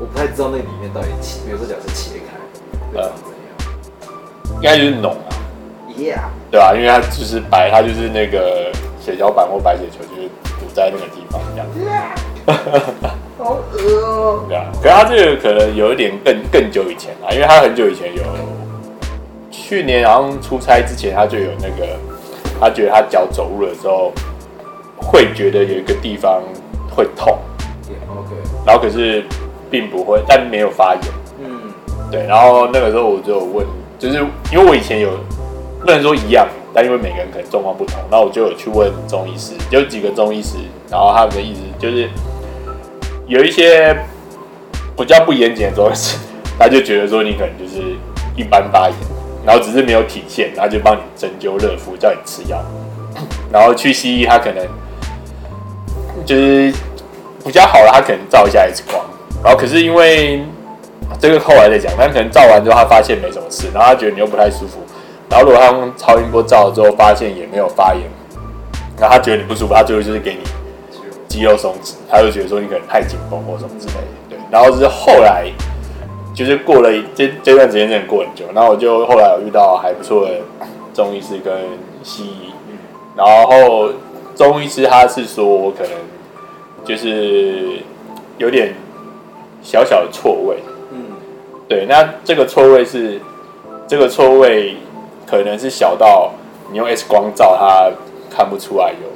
[0.00, 2.34] 我不太知道那里面到底切，比如说假设切开。
[2.98, 3.10] 呃，
[4.56, 5.33] 应该就是脓啊
[5.98, 6.18] ，Yeah，
[6.50, 6.72] 对啊？
[6.74, 10.28] 因为它就是白，它就是那个血小板或白血球，就是
[10.58, 11.80] 堵在那个地方这样子。
[11.84, 12.14] Yeah.
[13.38, 14.44] 好恶哦。
[14.48, 18.22] 对啊，可是它这个可能有一点更更久以前啊，因为他很久以前有，
[19.50, 21.96] 去年好像出差之前他就有那个，
[22.60, 24.12] 他觉得他脚走路的时候
[24.96, 26.42] 会觉得有一个地方
[26.94, 27.38] 会痛
[28.10, 28.34] ，OK，
[28.66, 29.24] 然后可是
[29.70, 31.02] 并不会，但没有发炎。
[32.10, 33.66] 对，然后那个时候我就问，
[33.98, 34.18] 就是
[34.52, 35.10] 因为我以前有
[35.84, 40.56] 不能说一样，但因为每个人可能状况不同，那我就有去问中医师，有几个中医师，
[40.90, 42.08] 然后他们的意思就是
[43.26, 43.94] 有一些
[44.96, 46.16] 比较不严谨的中医师，
[46.58, 47.82] 他就觉得说你可能就是
[48.34, 48.96] 一般发炎，
[49.44, 52.58] 然后只是没有体现，然后就帮你针灸热敷，叫你吃药，
[53.52, 54.66] 然后去西医他可能
[56.24, 56.72] 就是
[57.44, 59.04] 比较好了，他可能照一下 X 光，
[59.42, 60.42] 然后可是因为。
[61.20, 64.78] 这个后来再讲，但可能照完之后他发现没什么事，然后他觉得你又不太舒服，
[65.30, 68.02] 然后如果他用超音波照了之后发现也没有发炎，
[68.98, 70.40] 然后他觉得你不舒服，他最后就是给你
[71.28, 74.38] 肌肉松弛，他就觉得说你可能太紧绷或什么之类的，对。
[74.50, 75.50] 然后是后来
[76.34, 80.40] 就是过了这这段时间真的过很久，然后我就后来有遇到还不错的
[80.92, 81.52] 中医师跟
[82.02, 82.52] 西医，
[83.16, 83.90] 然后
[84.36, 85.90] 中医师他是说我可能
[86.84, 87.78] 就是
[88.38, 88.74] 有点
[89.62, 90.56] 小小的错位。
[90.92, 90.98] 嗯
[91.66, 93.18] 对，那这个错位是
[93.88, 94.76] 这个错位
[95.36, 96.30] 可能是小到
[96.70, 97.90] 你用 X 光照它
[98.30, 99.08] 看不出来有，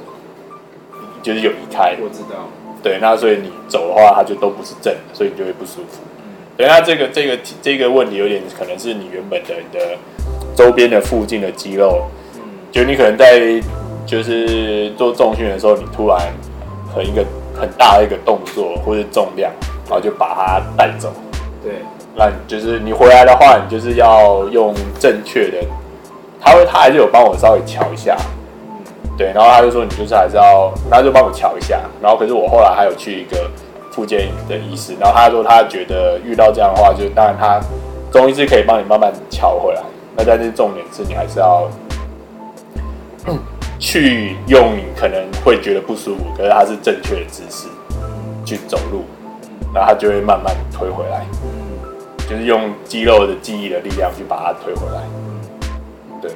[1.23, 1.95] 就是有移开。
[2.01, 2.49] 我知道。
[2.83, 6.01] 对，那所以你走的话，它就都不是正的，所以你就会不舒服。
[6.17, 6.23] 嗯。
[6.57, 9.97] 对，那这个这个这个问题有点可能是你原本的你的
[10.55, 13.61] 周边的附近的肌肉，嗯，就你可能在
[14.05, 16.19] 就是做重训的时候，你突然
[16.93, 17.25] 很一个
[17.57, 19.51] 很大的一个动作或者重量，
[19.85, 21.13] 然后就把它带走。
[21.63, 21.75] 对。
[22.15, 25.57] 那就是你回来的话，你就是要用正确的。
[26.39, 28.17] 他会，他还是有帮我稍微瞧一下，
[29.17, 29.31] 对。
[29.33, 31.81] 然后他就说，你就是还是要，他就帮我瞧一下。
[32.01, 33.49] 然后可是我后来还有去一个
[33.91, 37.59] 附件的医师，然后他说他觉得遇到这样的话，就当然他
[38.11, 39.81] 中医是可以帮你慢慢瞧回来。
[40.15, 41.67] 那但是重点是你还是要
[43.77, 47.67] 去用你可能会觉得不舒服，可是他是正确的姿势
[48.45, 49.03] 去走路，
[49.73, 51.25] 然后他就会慢慢推回来。
[52.29, 55.01] 就是用肌肉的记忆的力量去把它推回来，
[56.21, 56.31] 对。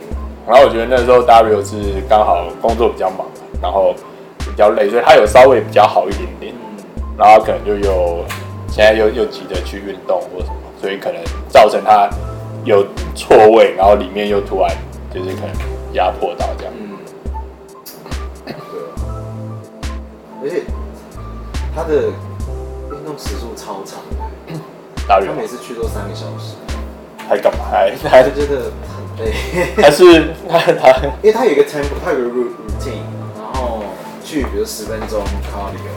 [0.47, 3.25] 然后我觉得那时候 W 是刚好工作比较忙，
[3.61, 3.93] 然后
[4.39, 6.53] 比较累，所以他有稍微比较好一点点。
[7.17, 8.25] 然后可能就有
[8.67, 12.09] 现在又又急着去运动或什么，所以可能造成他
[12.65, 14.69] 有错位，然后里面又突然
[15.13, 16.73] 就是可能压迫到这样。
[16.75, 16.97] 嗯，
[18.45, 18.91] 对啊。
[20.43, 20.63] 而且
[21.75, 21.93] 他的
[22.91, 24.59] 运动时数超长的。
[25.07, 26.55] 他每次去都三个小时，
[27.27, 27.65] 还干嘛？
[27.69, 28.71] 还还是觉得
[29.17, 29.31] 很累？
[29.77, 31.07] 还是他他？
[31.21, 33.83] 因为他有一个 tempo，他有个 routine，然后
[34.23, 35.89] 去比如十分钟 cardio，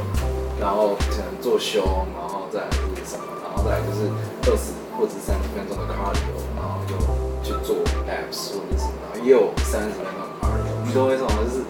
[0.60, 1.82] 然后可能做胸，
[2.14, 2.60] 然后再
[3.04, 4.08] 什么，然后再来就是
[4.50, 6.96] 二十或者三十分钟的 cardio，然后又
[7.42, 7.76] 去做
[8.06, 10.70] abs 或者什么，然后又三十分钟的 cardio。
[10.86, 11.30] 你懂我意思吗？
[11.44, 11.64] 就是，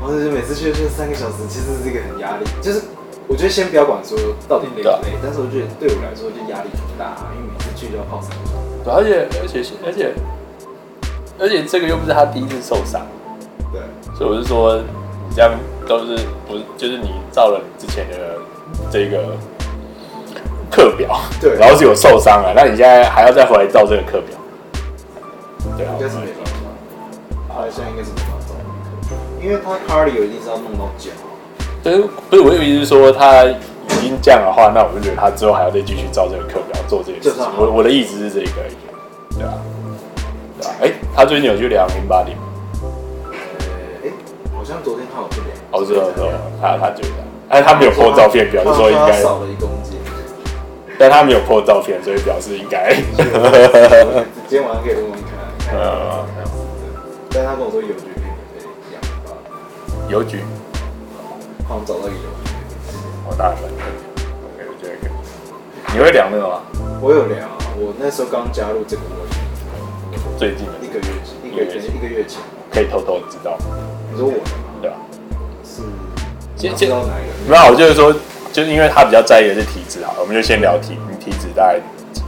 [0.00, 2.82] 然后就每次去就三个小时，其实是一个很压力，就是。
[3.30, 8.90] 我觉得先不要管说到底累不累，但是我觉得对我来说就压力很大，因为每次去就要泡三个小时。
[8.90, 10.12] 而且而且而且而且
[11.48, 13.00] 这个又不是他第一次受伤，
[13.72, 13.80] 对，
[14.14, 15.52] 所以我是说，你这样
[15.86, 18.36] 都是不是就是你照了你之前的
[18.90, 19.36] 这个
[20.70, 24.38] 课表，对，然后是有受伤了，那你现在还要再回来照这个课表，
[25.76, 26.52] 对啊，应该是没办法，
[27.48, 28.54] 他现在应该是没办法照
[29.08, 31.10] 课表，因为他 cardio 一定是要弄到脚，
[31.82, 39.54] 就是不是我的意思是说他已经这样的话，那我就觉得他之后还要再继续照这个课表做这个事情，我我的意思是这个而已，对啊，
[40.80, 42.34] 哎、欸，他最近有去量 InBody
[44.04, 44.10] 哎，
[44.54, 46.26] 好像昨天他有去量，哦，知道知道，
[46.60, 49.98] 他他觉得，哎，他没有 po 照片，表示说应该少了一公斤。
[50.98, 52.94] 但他没有 po 照片，所以表示应该。
[54.46, 55.30] 今天晚上可以问问看。
[55.72, 56.26] 嗯。
[57.30, 58.24] 但他跟我说邮局可以
[58.90, 59.32] 量吧。
[60.10, 60.40] 邮局。
[61.66, 62.52] 好我找到一个邮局。
[63.26, 63.70] 我大概分。
[63.70, 65.10] OK，我觉得可以。
[65.94, 66.60] 你会量那个吗？
[67.00, 69.38] 我有量，我那时候刚加入这个邮局。
[70.38, 70.72] 最近的。
[70.82, 71.06] 一个月，
[71.44, 72.40] 一个月前，一个月前。
[72.72, 73.56] 可以偷偷知道。
[74.12, 74.44] 你说我的吗？
[74.80, 74.96] 对吧。
[75.64, 75.82] 是。
[76.56, 77.50] 先知道哪一个？
[77.50, 78.14] 没有，我就是说。
[78.52, 81.78] 就是因为他比较在意的是体质啊，我们就先聊体，你体质大概，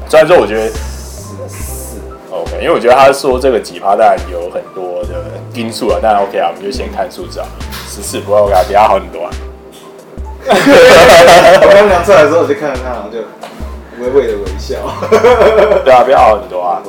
[0.09, 1.99] 虽然说我觉得十四
[2.31, 5.09] ，OK，因为我觉得他说这个几趴当然有很多的
[5.53, 7.47] 因素啊，当然 OK 啊，我们就先看数字啊，
[7.89, 9.31] 十四不会 OK 啊，比他好很多啊。
[10.47, 13.19] 我刚量出来的时候，我就看着他，然后就
[13.99, 14.77] 微微的微笑。
[15.85, 16.81] 对啊，比他好很多啊。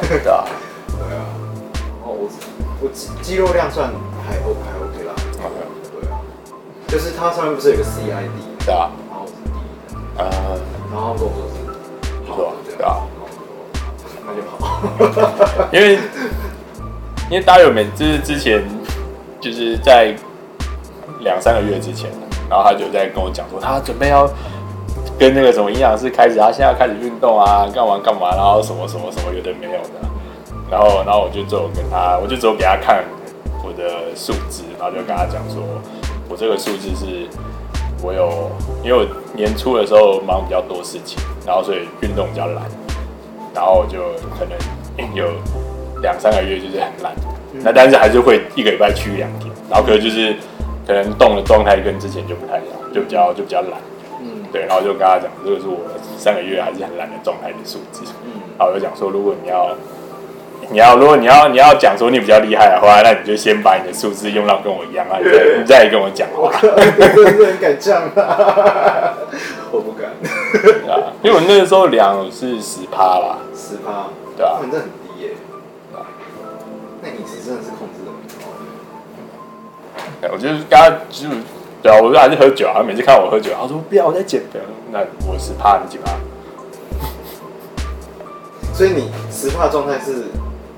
[0.00, 0.44] 对啊。
[0.86, 1.24] 对啊。
[2.02, 2.28] 哦，我
[2.82, 3.90] 我肌肌肉量算
[4.26, 5.14] 还 OK，还 OK 啦。
[6.86, 8.64] 就是它上面不是有个 CID？
[8.64, 8.90] 对啊。
[9.02, 10.06] 然后我是第一的。
[10.22, 10.58] 啊。
[10.92, 11.56] 然后跟我说是，
[12.30, 13.02] 好，对啊。
[14.24, 15.68] 那就好。
[15.72, 15.98] 因为
[17.28, 18.62] 因为大家有每次之前
[19.40, 20.14] 就是在
[21.20, 22.08] 两三个月之前，
[22.48, 24.30] 然后他就在跟我讲说，他准备要
[25.18, 30.00] 跟那个什么营养师开始，他现在要开始运动啊，干嘛干嘛，然后什么什么什么有的没有的。
[30.70, 33.04] 然后然后我就只有跟他，我就只有给他看
[33.64, 35.62] 我的数字，然后就跟他讲说。
[36.28, 37.28] 我这个数字是，
[38.02, 38.50] 我有，
[38.82, 42.64] 因为我年初的时候忙比较多事情，然后所以运动比较懒，
[43.54, 44.00] 然后就
[44.36, 45.24] 可能有
[46.02, 47.14] 两三个月就是很懒，
[47.62, 50.34] 那但是还是会一个礼拜去两天，然后可能就是
[50.84, 53.95] 可能动的状态跟之前就不太一样，就比较就比较懒，嗯，
[54.56, 55.80] 对，然后就跟他讲，这个是我
[56.18, 59.76] 上个月还是很懒的状态的数字，嗯，然后我就讲说，如果你要。
[60.68, 66.50] 你要，如果你要，你要讲说你比较厉害的话，那你就先把你的数字用到跟我一样啊，你再你再跟我讲话。
[66.60, 69.14] 真的很敢这样啊！
[69.70, 70.10] 我不敢。
[70.90, 75.30] 啊，因为我那个时候量是十趴啦，十趴，对啊，真的很低耶。
[75.94, 76.02] 啊，
[77.00, 78.50] 那饮食真的是控制的很好。
[80.20, 81.28] 对，我就是刚刚就
[81.86, 84.58] 对啊，我就还是喝酒啊，每次看我喝酒，他说不要我在减肥，
[84.90, 86.10] 那我十趴，你几趴？
[88.74, 90.24] 所以你十趴状态是？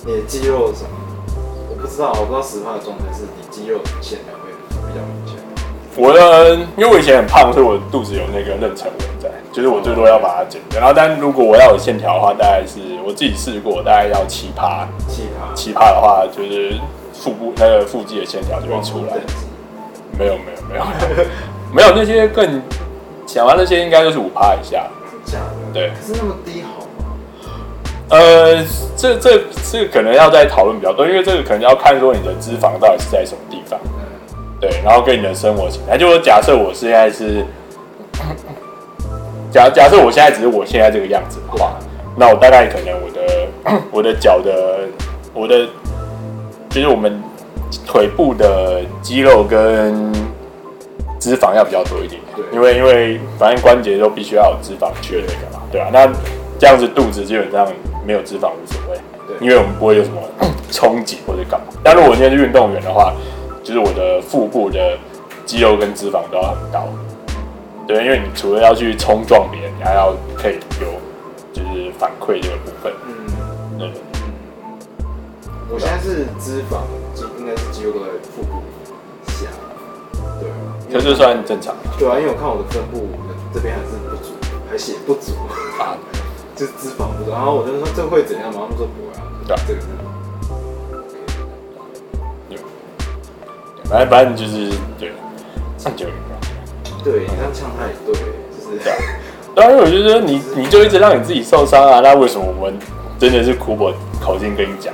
[0.04, 0.90] 你的肌肉什么？
[1.70, 5.36] 我不知道，我不知道十趴的状态是你肌肉线条会比较明显。
[5.96, 10.78] 我的，因为我以前很胖，所以我肚子有那个妊娠纹在，就是我最多要把它减掉。
[10.78, 14.86] 然后，但如果我要有线条的话，大概是我自己试过，大概要七趴。
[15.08, 15.54] 七趴。
[15.54, 16.78] 七趴的话，就是
[17.12, 19.18] 腹部那个腹肌的线条就会出来。
[20.18, 20.84] 没有，没有，没有，
[21.72, 22.60] 没有那些更
[23.26, 24.86] 讲完那些应该就是五趴以下。
[25.24, 25.72] 假的。
[25.72, 25.90] 对。
[25.90, 26.86] 可是那么低好。
[28.10, 28.64] 呃，
[28.96, 33.78] 这这这个可能要再讨论比较多，因为这个可能要看说你的脂肪到底是在什么地方，
[34.58, 35.98] 对，然后跟你的生活形态。
[35.98, 37.44] 就说假设我现在是
[39.52, 41.76] 假假设我现在只是我现在这个样子的话，
[42.16, 44.88] 那我大概可能我的 我的脚的
[45.34, 45.66] 我的
[46.70, 47.22] 就是我们
[47.86, 50.12] 腿部的肌肉跟
[51.18, 52.20] 脂肪要比较多一点，
[52.52, 55.88] 因为因为反正关节都必须要有脂肪去那个嘛，对啊？
[55.92, 56.06] 那
[56.58, 57.66] 这样子肚子基本上。
[58.06, 58.98] 没有脂肪无所谓，
[59.38, 60.16] 因为我们不会有什么
[60.70, 61.66] 冲击或者干嘛。
[61.84, 63.12] 但如果我今天是运动员的话，
[63.62, 64.96] 就是我的腹部的
[65.44, 66.88] 肌肉跟脂肪都要很高。
[67.86, 70.86] 对，因为你除了要去冲撞别人，你还要可以有
[71.52, 72.90] 就是反馈这个部分。
[73.06, 73.90] 嗯，对。
[75.70, 76.80] 我现在是脂肪
[77.14, 78.62] 肌，应该是肌肉都在腹部
[79.26, 79.46] 下。
[80.40, 80.48] 对，
[80.90, 81.74] 这就算正常。
[81.98, 83.08] 对啊，因为我看我的分布
[83.52, 84.32] 这边还是不足，
[84.70, 85.32] 还血不足
[85.78, 85.96] 啊。
[86.56, 88.62] 就是脂肪不足，然后我就说这会怎样吗？
[88.62, 89.86] 他们说不会啊，对这个是
[93.88, 95.12] 反正反正就是对，
[95.78, 96.14] 上九零
[97.02, 98.98] 对，你这样唱他也对，就是这样。
[99.54, 102.78] 当然，我觉得你你就一直让你自己受伤啊，那为什么我们
[103.18, 104.92] 真的是苦口口径跟你讲，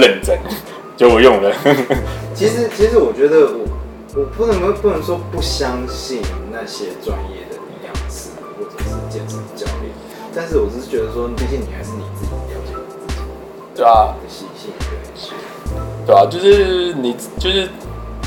[0.00, 0.38] 认真
[0.96, 1.52] 就我用了。
[2.34, 3.66] 其实其实我觉得我
[4.14, 9.92] 我不能不能说不相信那些专业的营养师或者是健身教练。
[10.34, 13.20] 但是我只是觉得说，毕竟你还是你自己了解你自己，
[13.74, 17.66] 对啊，习性对，对啊，就是你就是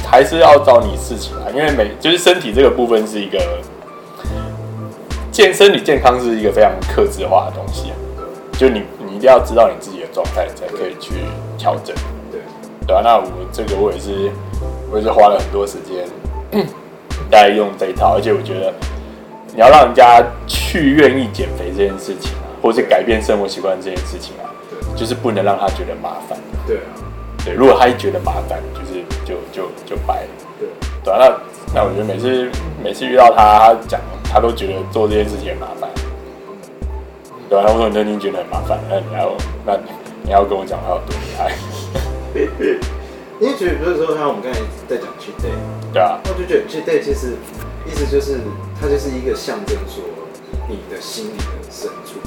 [0.04, 3.40] 还是要找你事情啊，因为每就是身体这个部分是一个
[5.32, 7.96] 健身体健康是一个非常克制化的东西啊，
[8.54, 11.14] 就你你一定要知道你自己的状态，才可以去
[11.60, 11.96] 调整，
[12.32, 12.42] 对
[12.88, 14.32] 对啊，那我这个我也是
[14.90, 16.08] 我也是花了很多时间
[17.30, 18.74] 在用这一套，而且我觉得。
[19.52, 26.38] 你要让人家去愿意减肥这件事情啊，或者改变生活习惯这件事情啊，对，就是不能让他觉得麻烦。
[26.68, 26.82] 对啊，
[27.44, 30.30] 对，如果他一觉得麻烦，就是就就就掰了。
[30.60, 30.70] 对，
[31.04, 32.48] 对啊，那那我觉得每次
[32.82, 35.90] 每次遇到他，他讲他都觉得做这件事情很麻烦。
[37.50, 39.34] 对啊，他说你都已经觉得很麻烦，那你要
[39.66, 39.74] 那
[40.30, 41.58] 你要跟我讲他有多厉害？
[43.42, 45.50] 因为觉得比如说像我们刚才在讲 cheat day，
[45.92, 47.34] 对啊，我就觉得 cheat day 其实
[47.88, 48.40] 意思就是。
[48.82, 50.02] 它就是一个象征，说
[50.70, 52.18] 你的心里的深处，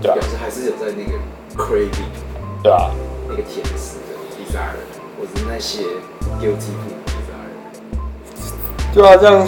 [0.00, 1.18] 对啊，表示还是有在那个
[1.56, 2.12] craving，
[2.62, 2.92] 对啊，
[3.28, 4.78] 那个甜食的 desire，
[5.18, 5.82] 或者是那些
[6.38, 6.70] guilty
[7.08, 7.58] desire，
[8.94, 9.44] 对啊，这样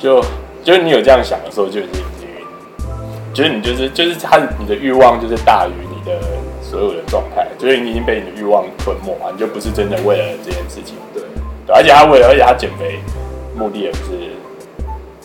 [0.00, 0.20] 就
[0.64, 2.26] 就是你有这样想的时候，就是已经，
[3.32, 6.18] 就是你就是就是他你的欲望就是大于你的
[6.72, 11.22] 所有的状态，就是你已经被你的欲望吞没啊，你就不是真的为了这件事情，对，
[11.66, 12.98] 对，而且他为了，而且他减肥
[13.54, 14.32] 目的也不是。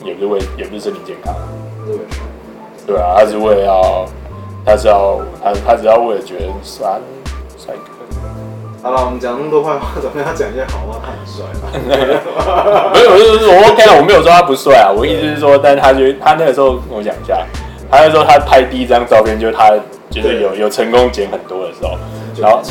[0.05, 1.35] 也不是为，也不是身体健康，
[1.85, 1.97] 对，
[2.85, 4.05] 对啊，他是为了要，
[4.63, 6.87] 他是要，他他只要为了觉得帅，
[7.57, 7.91] 帅哥。
[8.81, 11.01] 好了，我们讲那么多坏话，总要讲一些好话。
[11.03, 11.43] 他很帅，
[12.93, 17.45] 没有，就是我 OK 了，我没有说他不帅啊，我意思是说，但是他觉得他那个时候跟我讲一下，
[17.91, 19.73] 他那时候他拍第一张照片，就是他
[20.21, 21.97] 就是有有成功减很多的时候，
[22.39, 22.61] 然后，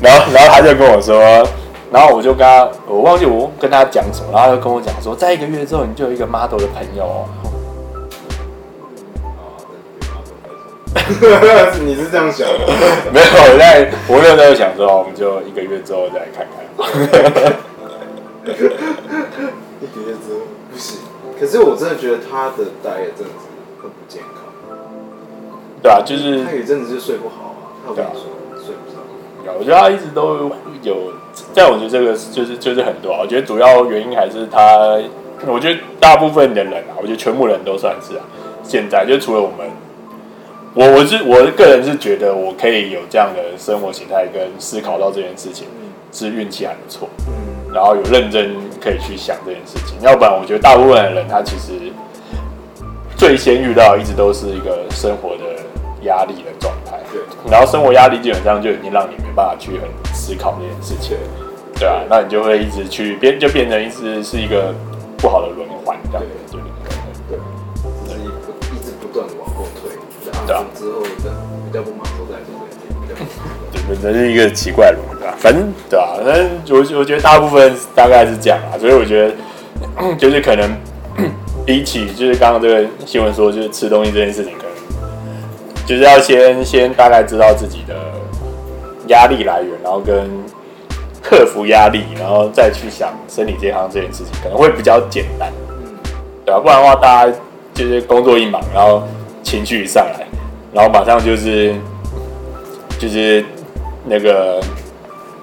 [0.00, 1.46] 然后然后他就跟我说。
[1.92, 7.26] 然后我就跟他，我忘记我跟他讲什么，然后他就跟我讲说，在一个月之后，你就有一个 model 的朋友哦。
[11.84, 12.58] 你是这样想的？
[13.12, 16.64] 没有，我在我那时候想说，我们就一个月之后再来看看。
[18.44, 18.52] 一个
[20.06, 20.38] 月之后
[20.70, 21.00] 不行，
[21.40, 23.50] 可是我真的觉得他的 diet 真的是
[23.82, 24.39] 很不健康。
[25.82, 28.22] 对啊，就是他有一阵子就睡不好啊，他跟你说
[28.56, 28.98] 睡不着。
[29.50, 30.50] 啊我觉得他一直都
[30.82, 31.12] 有。
[31.52, 34.98] 在我觉得这个就是就是很多，我觉得主要原因还是他，
[35.46, 38.24] 我觉得大部分的人啊，我觉得全部人都算是啊。
[38.64, 39.70] 现在就除了我们，
[40.74, 45.66] 我我是我个人是觉得我可以有这样的生活形态跟思考到这件事情，
[46.12, 47.08] 是运气还不错，
[47.72, 49.96] 然后有认真可以去想这件事情。
[50.02, 51.72] 要不然我觉得大部分的人他其实
[53.16, 55.44] 最先遇到一直都是一个生活的
[56.02, 59.88] 压力的状态，对，然后生活压力基本上就已经让你没办法去很。
[60.12, 61.16] 思考这件事情，
[61.78, 64.72] 对啊，那你就会一直去变，就变成一直是一个
[65.16, 66.22] 不好的轮环，这样。
[66.52, 66.60] 对
[67.30, 67.38] 对
[68.06, 68.20] 对，就是
[68.74, 69.90] 一直不断的往后退，
[70.46, 71.32] 对啊，之后的
[71.64, 75.34] 比较不忙都在做这些，对，这是一个奇怪的轮，对吧？
[75.38, 79.34] 反正对啊，反正我我觉得大部分大概是这样啊，所以我觉得
[80.16, 80.70] 就是可能
[81.64, 84.69] 比起就是刚刚这个新闻说，就是吃东西这件事情，可能
[85.90, 87.94] 就是要先先大概知道自己的。
[89.08, 90.30] 压力来源，然后跟
[91.20, 95.52] 克服压力，然后再去想身体健康这件事情，可能会比较简单，
[96.44, 96.60] 对吧？
[96.60, 97.32] 不然的话，大家
[97.74, 99.02] 就是工作一忙，然后
[99.42, 100.24] 情绪一上来，
[100.72, 101.74] 然后马上就是
[103.00, 103.44] 就是
[104.04, 104.60] 那个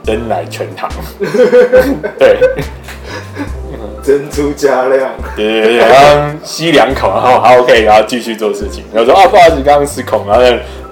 [0.02, 0.90] 真奶全糖，
[2.18, 2.40] 对，
[4.04, 8.84] 珍珠加量，对对对，然后吸两口，然后好 OK，然后继续做事情。
[8.94, 10.44] 然后说啊，不好意思，刚刚失控，然后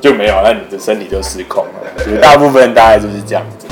[0.01, 2.03] 就没有，那你的身体就失控了。
[2.03, 3.67] 绝大部分大概就是这样子，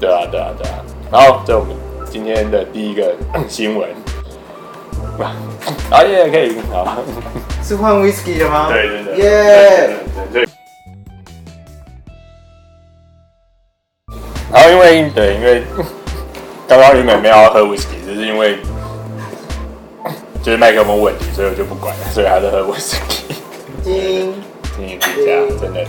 [0.00, 0.78] 对啊，对啊，对啊。
[1.10, 1.74] 然后，这我们
[2.10, 3.14] 今天的第一个
[3.48, 3.88] 新闻，
[5.90, 6.98] 啊耶，可以，好，
[7.64, 8.68] 是换 whisky 了吗？
[8.70, 9.90] 对对对，耶，
[10.32, 10.48] 对对。
[14.52, 15.62] 然后因为对，因为
[16.68, 18.58] 刚刚原本没有要喝 whisky，只是因为
[20.42, 22.98] 就是麦克风问题，所以我就不管了，所以还是喝 whisky。
[23.82, 24.34] 听，
[24.76, 25.82] 听你自家，真的。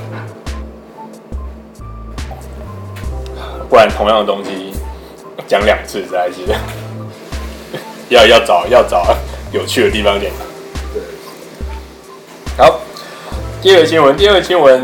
[3.70, 4.72] 不然同样的东西
[5.48, 6.38] 讲两次实在是
[8.08, 9.14] 要要找要找
[9.52, 10.32] 有趣的地方点。
[10.94, 11.04] 对。
[12.58, 12.80] 好，
[13.62, 14.82] 第二个新闻，第二个新闻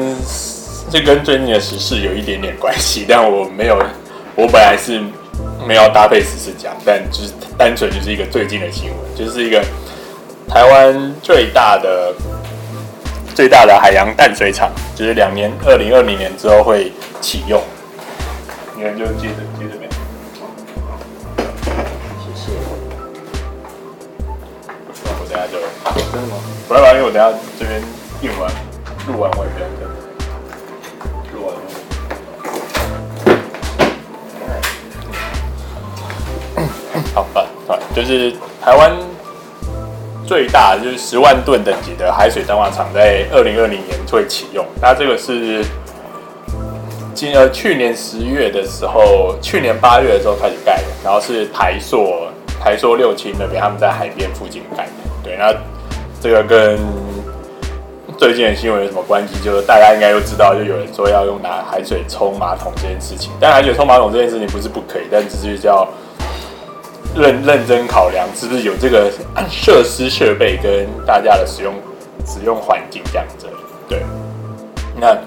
[0.89, 3.81] 这跟最近的时事有一点点关系，但我没有，
[4.35, 5.01] 我本来是
[5.67, 9.63] 没有搭配时事讲，但就是单纯就是一个最近的新闻，就是一个
[10.47, 12.13] 台湾最大的
[13.33, 17.59] 最大的海洋淡水厂，就是两年二零二零年之后会启用。
[18.75, 19.89] 你看，就接着接着没。
[22.19, 22.51] 谢谢。
[25.01, 25.59] 我等下就
[26.11, 26.37] 真的吗？
[26.67, 27.81] 不要，因为我等下这边
[28.21, 28.51] 印完
[29.07, 30.04] 录完我也不要跟。
[37.15, 38.91] 好吧，好，就是台湾
[40.25, 44.65] 最大就是十万吨等级的海水淡化厂，在二零二零年会启用。
[44.81, 45.63] 那这个是
[47.13, 52.27] 今呃去年十月的时候，去年八月的时候开始盖的，然后是台塑
[52.61, 54.91] 台塑六轻那边他们在海边附近盖的。
[55.23, 55.55] 对，那
[56.19, 56.77] 这个跟
[58.17, 59.35] 最近的新闻有什么关系？
[59.41, 63.31] 就是大家应该都知道，就有人说要用拿海水冲马桶这件事情。
[63.39, 65.87] 但海水冲马桶这件事情不是不可以，但只是叫
[67.15, 69.11] 认认真考量，是不是有这个
[69.49, 71.73] 设施设备跟大家的使用
[72.25, 73.47] 使用环境这样子。
[73.87, 74.03] 对，
[74.99, 75.17] 那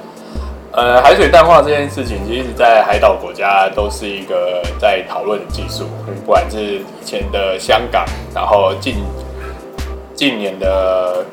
[0.72, 8.97] 呃，海水淡化这件事情，其实在海岛国家都是一个在讨论的技术，不管是以前的香港，然后近
[10.14, 11.24] 近年的。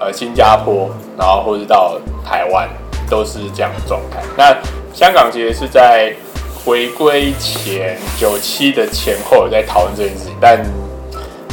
[0.00, 2.68] 呃，新加坡，然后或者到台湾，
[3.10, 4.22] 都是这样的状态。
[4.36, 4.56] 那
[4.94, 6.14] 香港其实是在
[6.68, 10.62] 回归前九七的前后有在讨论这件事情，但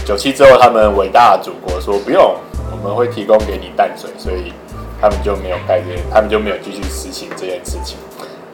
[0.05, 2.35] 九七之后，他们伟大的祖国说不用，
[2.69, 4.51] 我们会提供给你淡水，所以
[4.99, 7.95] 他们就没有盖这，他们就没有继续实行这件事情。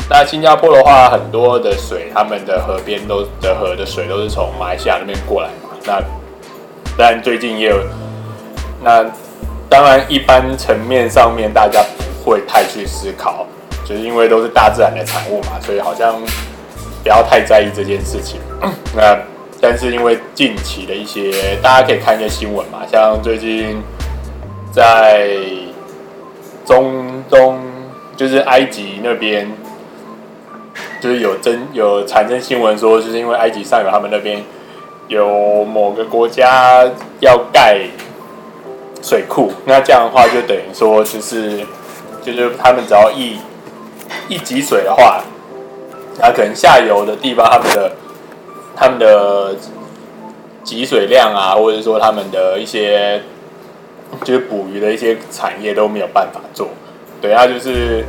[0.08, 5.70] 那新加坡的话，很多的水，他们的河边都的河的水都是从马来西亚那边过来嘛。
[5.84, 6.00] 那
[6.96, 7.78] 但最近也有
[8.84, 9.04] 那。
[9.68, 13.48] 当然，一般层面上面大家不会太去思考，
[13.86, 16.22] 就是因为都是大自然的产物嘛，所以好像
[17.04, 18.40] 不要太在意这件事情。
[18.96, 19.18] 那
[19.60, 23.82] 但是因为近期的一些，大家可以看一些新闻嘛，像最近
[24.72, 25.38] 在
[26.66, 27.60] 中东，
[28.16, 29.52] 就是埃及那边，
[31.00, 34.44] 就是有真有产生新闻说，就是因为埃及上游他们那边
[35.08, 36.90] 有某个国家
[37.20, 37.82] 要盖。
[39.04, 41.66] 水库，那这样的话就等于说，就是
[42.22, 43.36] 就是他们只要一
[44.28, 45.24] 一集水的话，
[46.22, 47.92] 那可能下游的地方他们的
[48.76, 49.56] 他们的
[50.64, 53.22] 集水量啊，或者说他们的一些
[54.24, 56.70] 就是捕鱼的一些产业都没有办法做。
[57.20, 58.06] 对，他就是，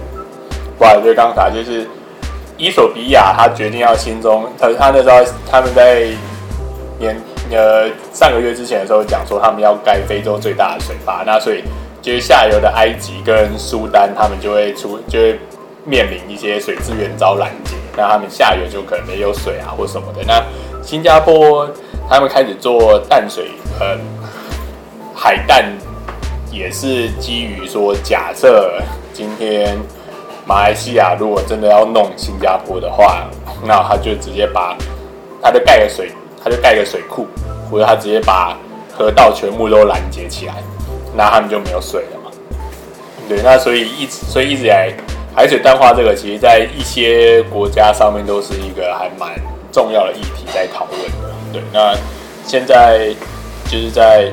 [0.79, 1.87] 不好意思，刚才就是
[2.57, 5.19] 伊索比亚，他决定要新增，他他那时候
[5.51, 6.07] 他们在
[6.99, 7.17] 年。
[7.51, 11.63] 呃，上个月之前的时候讲说他们要盖非洲最大的水坝，那所以
[12.01, 15.39] 就是下游的埃及跟苏丹，他们就会出就会
[15.85, 20.23] 面临一些水资源遭拦截，那他们下游就可能没有水啊或什么的。
[20.27, 20.43] 那
[20.83, 21.69] 新加坡
[22.09, 23.99] 他们开始做淡水，呃，
[25.15, 25.65] 海淡
[26.51, 28.81] 也是基于说，假设
[29.13, 29.77] 今天
[30.47, 33.29] 马来西亚如果真的要弄新加坡的话，
[33.65, 34.77] 那他就直接把
[35.43, 36.11] 他就盖个水。
[36.45, 37.25] 他就盖个水库，
[37.71, 38.59] 或者他直接把
[38.93, 40.55] 河道全部都拦截起来，
[41.15, 42.33] 那他们就没有水了嘛。
[43.29, 44.93] 对，那所以一直所以一直以来，
[45.35, 49.31] 海水淡化这个，其实在一些国家上面都是一个还蛮
[49.73, 51.35] 重要的议题在讨论的。
[51.53, 51.95] 对，那
[52.47, 53.15] 现在
[53.65, 54.31] 就是在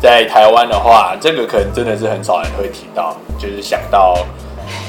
[0.00, 4.16] 在台湾的话，这个可能真的是很少人会提到，就是想到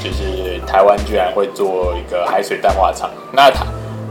[0.04, 3.66] 就是台湾居然会做一个海水淡化厂，那它。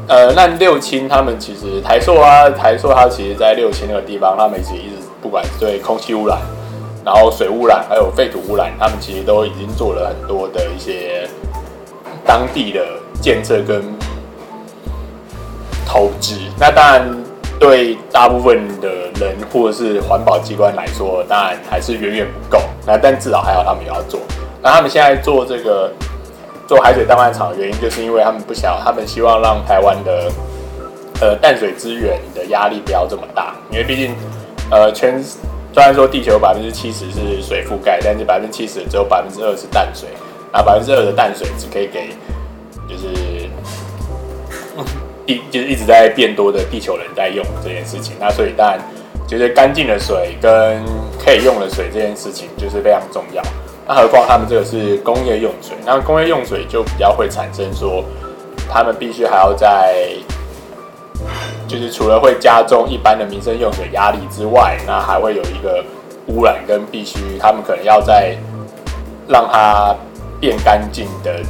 [0.09, 6.39] 呃，那六轻他们其实台塑啊，台塑它其实，在六轻那个地方，他们其实一直不管是对空气污染，
[7.07, 11.29] 然后水污染，还有废土污染，他们其实都已经做了很多的一些
[12.27, 12.85] 当地的
[13.23, 13.81] 建设跟
[15.87, 16.35] 投资。
[16.59, 17.25] 那当然，
[17.61, 18.89] 对大部分的
[19.21, 22.61] 人或者是环保机关来说，当然还是远远不够。
[22.85, 24.19] 那但至少还好，他们也要做。
[24.61, 25.93] 那他们现在做这个。
[26.69, 30.33] 做海水淡化厂的原因，就是因为他们不想，他们希望让台湾的
[31.21, 34.13] 呃淡水资源的压力不要这么大，因为毕竟
[34.69, 35.23] 呃全
[35.77, 40.09] 虽然说地球百分之七十是水覆盖，但是百分之七十只有百分之二是淡水，
[40.51, 42.09] 那百分之二的淡水只可以给
[42.89, 43.47] 就是
[45.27, 48.81] 地就是一直在变多的地球人在用这件事情，那所以当然
[49.29, 50.83] 就是干净的水跟
[51.23, 53.43] 可以用的水这件事情就是非常重要。
[53.87, 58.03] 那何况他们这个是工业用水，那工业用水就比较会产生说，
[58.67, 59.95] 他们必须还要在，
[61.69, 65.85] 就是除了会加重一般的民生用水压力之外，那还会有一个
[66.27, 68.37] 污染跟必须，他们可能要在
[69.29, 69.95] 让它
[70.41, 71.41] 变干净的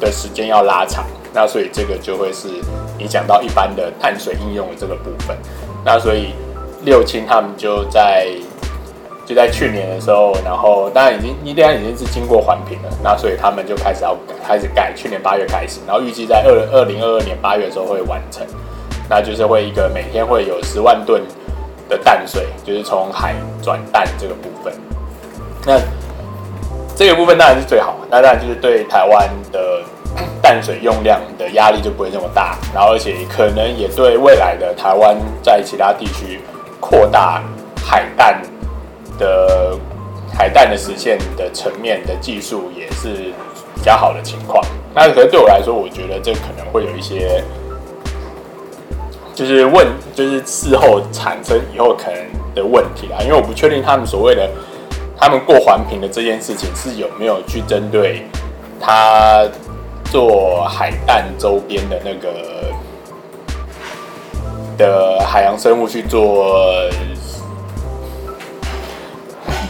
[0.00, 2.48] 的时间要拉长，那所以这个就会是
[2.98, 5.36] 影响到一般的淡水应用的这个部分，
[5.84, 6.34] 那所以
[6.84, 8.28] 六轻他们就在。
[9.24, 18.44] 就在去年的时候，然后当然已经，一定已经是经过环评了，那所以他们就开始要开始盖，去年八月开始，然后预计在二二零二二年八月的时候会完成，
[19.14, 21.22] 那就是会一个每天会有十万吨
[21.86, 24.72] 的淡水，就是从海转淡这个部分。
[25.66, 25.78] 那
[26.96, 29.82] 这个部分当然是最好，那当然就是对台湾的
[30.40, 36.40] 淡水用量的压力就不会那么大，然后而且可能也对未来的台湾在其他地区
[36.80, 37.42] 扩大
[37.84, 38.40] 海淡
[39.18, 39.78] 的
[40.32, 43.30] 海淡的实现的层面的技术也是
[43.74, 44.64] 比较好的情况。
[44.94, 47.44] 那可能对我来说，我觉得这可能会有一些。
[49.34, 52.18] 就是问，就是事后产生以后可能
[52.54, 54.46] 的问题啦，因为我不确定他们所谓的
[55.16, 58.26] 他们过环评的这件事情是有没有去针对
[58.78, 59.42] 他
[60.10, 62.70] 做海淡周边的那个
[64.76, 66.54] 的海洋生物去做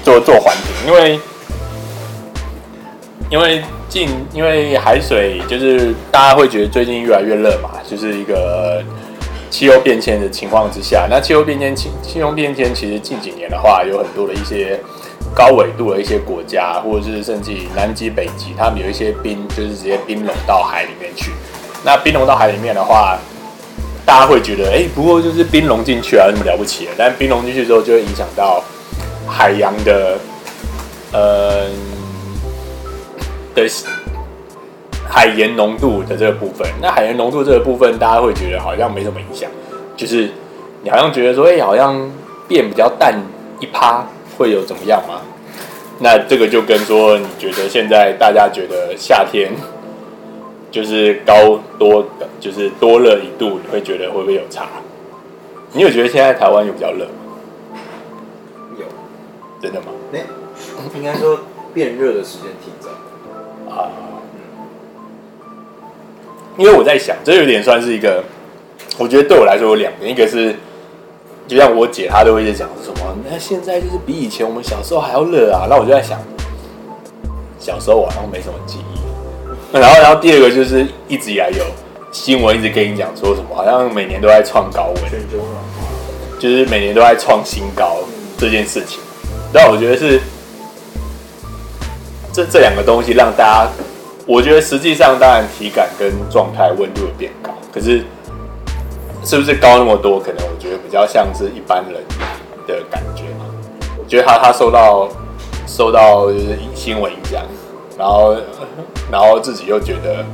[0.03, 1.21] 做做环评，因为
[3.31, 8.83] 因为近因为海水就是大家会觉得最近越来越热嘛，就是一个。
[9.53, 14.81] 气候变迁的情况之下，那气候变迁，气气候变迁其实近几年的话，有很多的一些
[15.35, 21.31] 高纬度的一些国家，或者是甚至南极、北极，他们有一些冰，就是直接冰融到海里面去。
[21.85, 23.19] 那冰融到海里面的话，
[24.07, 26.89] 大家会觉得，哎、不过就是冰融进去啊，那么了不起？
[26.97, 28.65] 但冰融进去之后，就会影响到
[29.29, 30.19] 海洋的，
[31.13, 31.69] 呃，
[33.55, 33.71] 的。
[35.15, 39.51] 海盐浓度的这个部分，那海盐浓度这个部分，大家会觉得好像没什么影响，
[39.95, 40.31] 就是
[40.83, 42.11] 你好像觉得说，哎，好像
[42.49, 43.15] 变比较淡
[43.61, 44.07] 一趴，
[44.39, 45.21] 会有怎么样吗？
[45.99, 49.53] 那这个就跟说，你觉得现在大家觉得夏天
[50.71, 52.07] 就是高多，
[52.41, 54.67] 就是多热一度，你会觉得会不会有差？
[55.75, 57.79] 你有觉得现在台湾有比较热吗？
[58.81, 58.87] 有，
[59.61, 59.89] 真的吗？
[60.11, 60.19] 那
[60.99, 61.39] 应该说
[61.75, 62.89] 变热的时间挺早
[63.71, 63.93] 啊。
[66.59, 68.23] 因为我在想，这有点算是一个，
[68.99, 70.55] 我觉得对我来说有两个，一个是，
[71.49, 75.67] 就像我姐她都会在讲什么，那现在就是比以前我们小时候还要热啊。
[75.71, 76.21] 那我就在想，
[77.59, 79.01] 小时候我好像没什么记忆。
[79.79, 81.65] 然后，然后第二个就是一直以来有
[82.13, 85.05] 新闻一直跟你讲说什么，好像每年都在创高温，
[86.39, 88.01] 就是每年都在创新高
[88.37, 89.01] 这件事情。
[89.55, 90.21] 但我觉得是
[92.31, 93.71] 这这两个东西让大家。
[94.27, 98.03] 我觉得实际上，当然体感跟状态温度有变高，可是
[99.25, 100.21] 是不是高那么多？
[100.21, 102.01] 可能我觉得比较像是一般人
[102.67, 103.47] 的感觉嘛。
[103.99, 105.09] 我觉得他他受到
[105.67, 107.43] 受到就是新闻影响，
[107.99, 108.37] 然后
[109.11, 110.25] 然后自己又觉得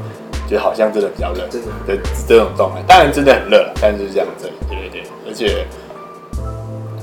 [0.46, 2.82] 就好像真的比较热，真的的这种状态。
[2.86, 5.66] 当然真的很热，但是这样子，对对对，而且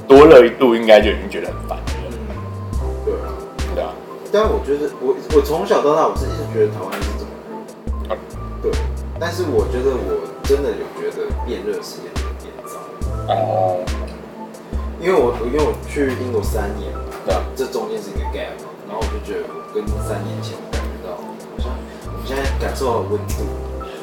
[0.08, 2.05] 多热一度应该就已经觉得很烦了。
[4.36, 7.32] 但我觉得我我从小到大我是一直觉得台湾是这么
[8.04, 8.18] 热，
[8.62, 8.72] 对。
[9.18, 12.76] 但是我觉得我真的有觉得变热时间有点早
[13.32, 13.80] 哦。
[15.00, 21.72] 因为我因为我去英国三年嘛，对，这中间是一个 gap 嘛，然后我就觉得我跟三年前感觉到好像
[22.12, 23.40] 我们现在感受到温度，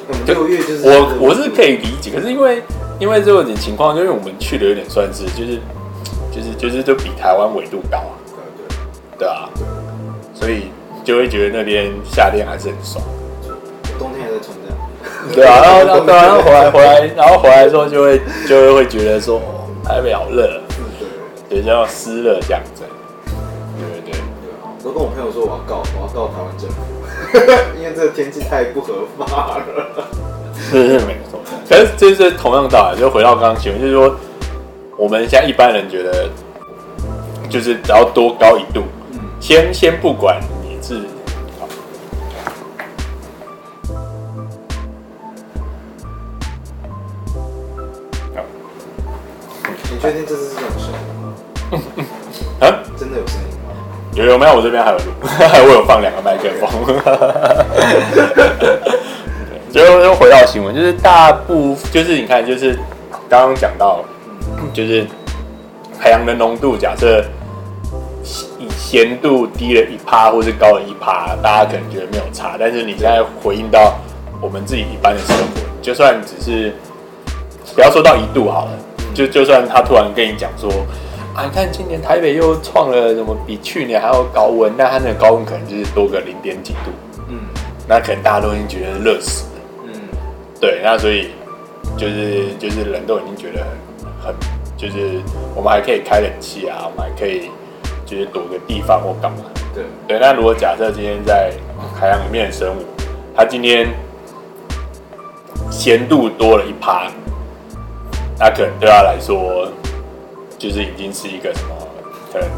[0.09, 2.62] 我们六月就是我我是可以理解，可是因为
[2.99, 5.61] 因为这个点情况，因为我们去的有点算是就是
[6.33, 9.51] 就是就是就比台湾纬度高啊，对对对啊。
[10.43, 10.72] 所以
[11.05, 13.01] 就会觉得那边夏天还是很爽，
[13.97, 14.76] 冬天还在穿这样。
[15.32, 19.40] 对啊，然后然后然后回来回来，然后回来之后就会就会会觉得说，
[19.84, 20.61] 台北好热，
[21.49, 22.82] 对，比较湿热这样子。
[23.78, 24.20] 对对对，
[24.82, 26.82] 都跟我朋友说我要告我要告台湾政府，
[27.78, 29.64] 因为这个天气太不合法了。
[30.59, 31.38] 是是没错，
[31.68, 34.16] 可是这是同样道理，就回到刚刚前面，就是说
[34.97, 36.28] 我们现在一般人觉得，
[37.49, 38.82] 就是只要多高一度。
[39.43, 41.01] 先先不管你是，
[41.59, 41.66] 好，
[49.90, 51.34] 你确定这是这种声音吗？
[52.61, 53.74] 啊，真的有声音吗？
[54.14, 54.55] 有有没有？
[54.55, 56.70] 我这边还有录，我有放两个麦克风。
[59.72, 62.78] 最后又回到新闻，就是大部就是你看，就是
[63.28, 64.05] 刚刚讲到，
[64.72, 65.05] 就是
[65.99, 67.24] 海洋的浓度，假设。
[68.76, 72.56] 咸度低了一趴，或是高了一趴，大家可能觉得没有差。
[72.58, 73.94] 但是你现在回应到
[74.40, 76.74] 我们自己一般的生活，就算只是
[77.74, 78.72] 不要说到一度好了，
[79.14, 80.70] 就就算他突然跟你讲说
[81.34, 86.90] 啊，你看今年台北又创了什么比去年还要高温，那他那个高温可能就是多个零点几度，
[87.28, 87.38] 嗯，
[87.88, 89.92] 那可能大家都已经觉得热死了，嗯，
[90.60, 91.30] 对，那所以
[91.96, 93.64] 就是就是人都已经觉得
[94.22, 94.34] 很很，
[94.76, 95.20] 就是
[95.54, 97.50] 我们还可以开冷气啊，我们还可以。
[98.05, 99.38] 就是躲个地方或干嘛？
[99.74, 100.18] 对对。
[100.18, 101.53] 那如果假设今天在
[101.98, 102.84] 海洋里面的生物，
[103.34, 103.88] 它今天
[105.70, 107.11] 咸度多了一趴，
[108.38, 109.68] 那可能对它来说，
[110.59, 111.74] 就是已经是一个什么
[112.32, 112.48] 可能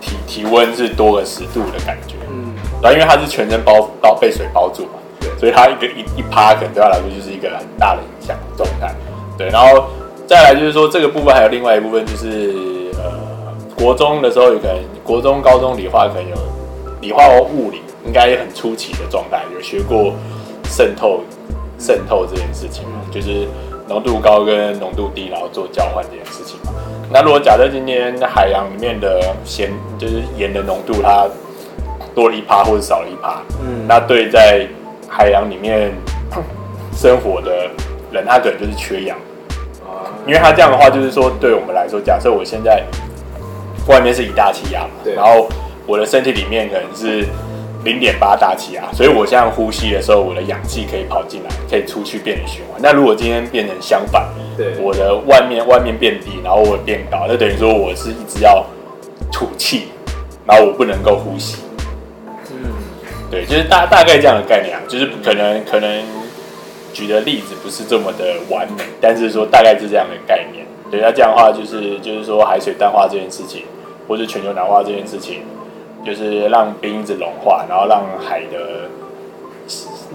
[0.00, 8.94] 体体温是多了十度的感觉，嗯，然后因为它是全身包包被水包住嘛，对，所以它一个一一趴可能对它来说就是一个很大的影响状态，
[9.38, 9.86] 对，然后
[10.26, 12.81] 再来就是说这个部分还有另外一部分就是呃
[13.76, 16.36] 国中的时候有可能国中高中理化可能有
[17.00, 20.12] 理化或物理应该也很初期的状态，有学过
[20.64, 21.20] 渗透
[21.78, 23.46] 渗透这件事情嘛，就是。
[23.88, 26.72] 浓度高跟浓度低，然后做交换这件事情嘛。
[27.10, 31.26] 那如果假设今天海洋里面的咸，就是盐的浓度它
[32.14, 34.66] 多了一趴或者少了一趴，嗯，那对在
[35.08, 35.92] 海洋里面
[36.94, 37.68] 生活的
[38.12, 39.18] 人，他可能就是缺氧
[39.84, 40.08] 啊。
[40.26, 42.82] 因为他这样的话，就是说对我们来说，假设我现在
[43.88, 45.48] 外面是一大气压嘛，对，然后
[45.86, 47.26] 我的身体里面可能是。
[47.84, 52.80] 零点八大气压，所以我现在呼吸的时候，我的氧气可以跑进来，可以出去变成循环。
[52.80, 54.24] 那如果今天变成相反，
[54.56, 58.64] 对，我的外面外面变低，然后我变高，那等于说我是一直要
[59.32, 59.88] 吐气，
[60.46, 61.56] 然后我不能够呼吸。
[62.52, 62.70] 嗯，
[63.28, 66.04] 对，就是大大概这样的概念啊，就是可能可能
[66.92, 70.64] 举的例子不是这么的完美，但是说大概是这样的概念。
[70.88, 73.64] 对，那这样的话就是就是说海水淡化这件事情，
[74.06, 75.42] 或是全球暖化这件事情。
[76.04, 78.90] 就是让冰子融化，然后让海的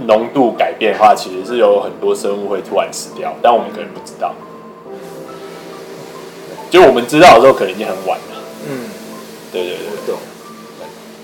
[0.05, 4.35] 浓度改变的话，其实是有很多生物会突然死掉，但我们可能不知道。
[6.69, 8.35] 就我们知道的时候，可能已经很晚了。
[8.69, 8.89] 嗯，
[9.53, 10.19] 对对对，我懂。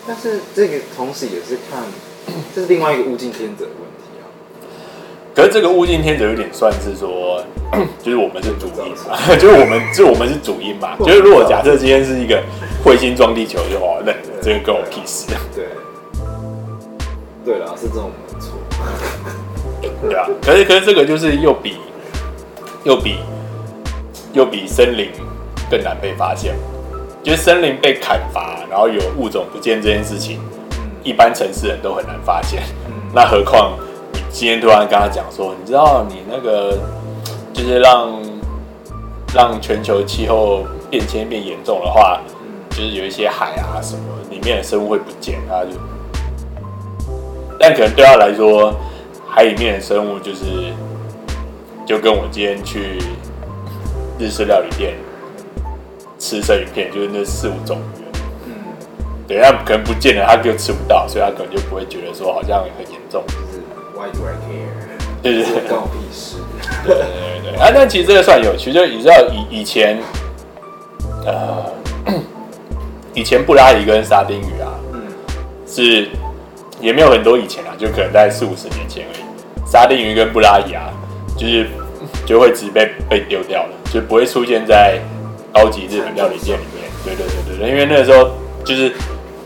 [0.08, 1.84] 但是这个同时也是看，
[2.56, 3.93] 这是另外一个物竞天择的问题啊。
[5.36, 7.44] 可是这个物竞天择有点算是说，
[8.04, 10.96] 就是我们是主因嘛， 就是我们，就我们是主因嘛。
[11.04, 12.42] 就是如果假设今天是一个。
[12.84, 15.26] 彗星撞地球就好了，那这个跟我屁事。
[15.56, 15.64] 对，
[17.46, 18.52] 对啦，是这种没错。
[20.04, 21.78] 对啊，可是可是这个就是又比
[22.84, 23.20] 又比
[24.34, 25.12] 又比森林
[25.72, 26.56] 更难被发现。
[27.24, 32.64] 就是森林被砍伐，然后有物种不见这件事情，嗯、一般城市人都很难发现。
[32.88, 33.93] 嗯、那何况你
[34.34, 36.78] 今天突然跟他讲说，你知道你那个
[37.54, 38.20] 就是让
[39.34, 42.20] 让全球气候变迁变严重的话。
[42.72, 45.70] 就是有一些海啊什么里面的生物会不见，他就，
[47.60, 48.74] 但可能对他来说，
[49.30, 50.74] 海里面的生物就是，
[51.86, 52.98] 就跟我今天去
[54.18, 54.96] 日式料理店
[56.18, 58.18] 吃生鱼片，就是那四五种鱼，
[58.48, 58.54] 嗯，
[59.28, 63.53] 对，他可能不见了，他就吃不到，所以他可能就不会觉得说好像很严重，就是
[64.04, 65.22] Why do I care？
[65.22, 66.36] 对 对对，关我屁事。
[66.86, 67.06] 对对
[67.42, 69.98] 对对，啊，但其实这个算有趣，就你知道以以前，
[71.26, 71.72] 呃。
[73.16, 75.04] 以前布拉鱼跟沙丁鱼啊，嗯，
[75.68, 76.10] 是
[76.82, 79.24] 也没有很多以前啊，就可能在四五十年前而已。
[79.72, 80.90] 沙丁鱼跟布拉鱼啊，
[81.38, 81.68] 就是
[82.26, 85.00] 就会直接被被丢掉了，就不会出现在
[85.54, 86.90] 高级日本料理店里面。
[87.06, 88.32] 对对对对对，因为那个时候
[88.66, 88.92] 就是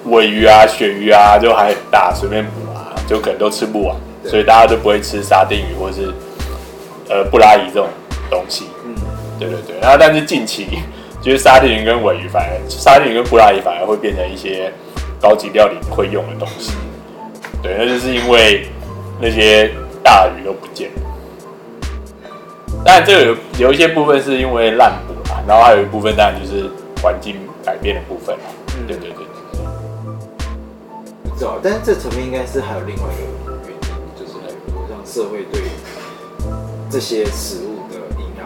[0.05, 3.93] 尾鱼啊、鳕鱼啊，就还很大，随便捕啊，就可能都吃不完，
[4.27, 6.13] 所以大家都不会吃沙丁鱼或是
[7.09, 7.87] 呃布拉鱼这种
[8.29, 8.65] 东西。
[8.85, 8.93] 嗯，
[9.39, 10.67] 对对对，然后但是近期。
[11.19, 14.71] 就是沙丁鱼跟尾鱼，反而沙丁鱼跟布拉鱼反而会变成一些
[15.19, 16.71] 高级料理会用的东西。
[17.61, 18.67] 对，那就是因为
[19.19, 19.71] 那些
[20.01, 21.01] 大鱼都不见了。
[22.85, 26.69] 当然，这个有有一些部分是因为滥捕嘛，然后还有一部分当然就是
[27.01, 28.37] 环境改变的部分。
[28.87, 29.61] 对对对对对。
[31.29, 33.46] 不知道，但是这层面应该是还有另外一个
[35.07, 35.61] 社会对
[36.89, 38.45] 这些食物的营养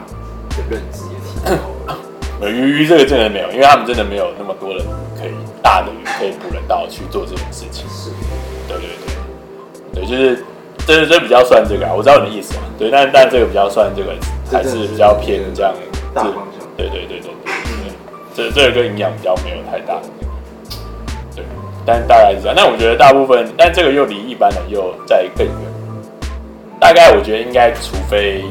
[0.51, 1.55] 的认知也提高
[1.88, 1.97] 了。
[2.49, 4.86] 鱼鱼这个真的没有，因为他们真的没有那么多人
[5.20, 5.32] 可以
[5.62, 7.88] 大的鱼可以捕人到去做这种事情。
[7.89, 8.12] 是，
[8.68, 8.89] 对对
[9.93, 10.43] 对，对，就是
[10.86, 12.62] 这这比较算这个啊，我知道你的意思啊。
[12.78, 14.16] 对，但但这个比较算这个，
[14.51, 15.74] 还是比较偏这样
[16.14, 16.68] 大方向。
[16.78, 17.93] 对对对对对，嗯，
[18.36, 20.09] 这这个跟营养比较没有太大的。
[21.36, 21.45] 对，
[21.86, 22.55] 但大概是这样。
[22.55, 25.70] 但我觉得大部分，但这个又离一般人又再更远。
[26.82, 28.44] 大概我觉得应该，除非。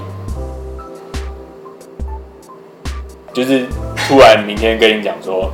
[3.33, 3.67] 就是
[3.97, 5.51] 突然明天跟你讲说，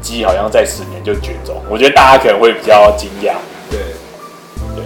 [0.00, 3.34] 鸡好像在十年就绝种，我觉得大家可能会比较惊讶。
[3.70, 3.78] 对，
[4.74, 4.84] 对，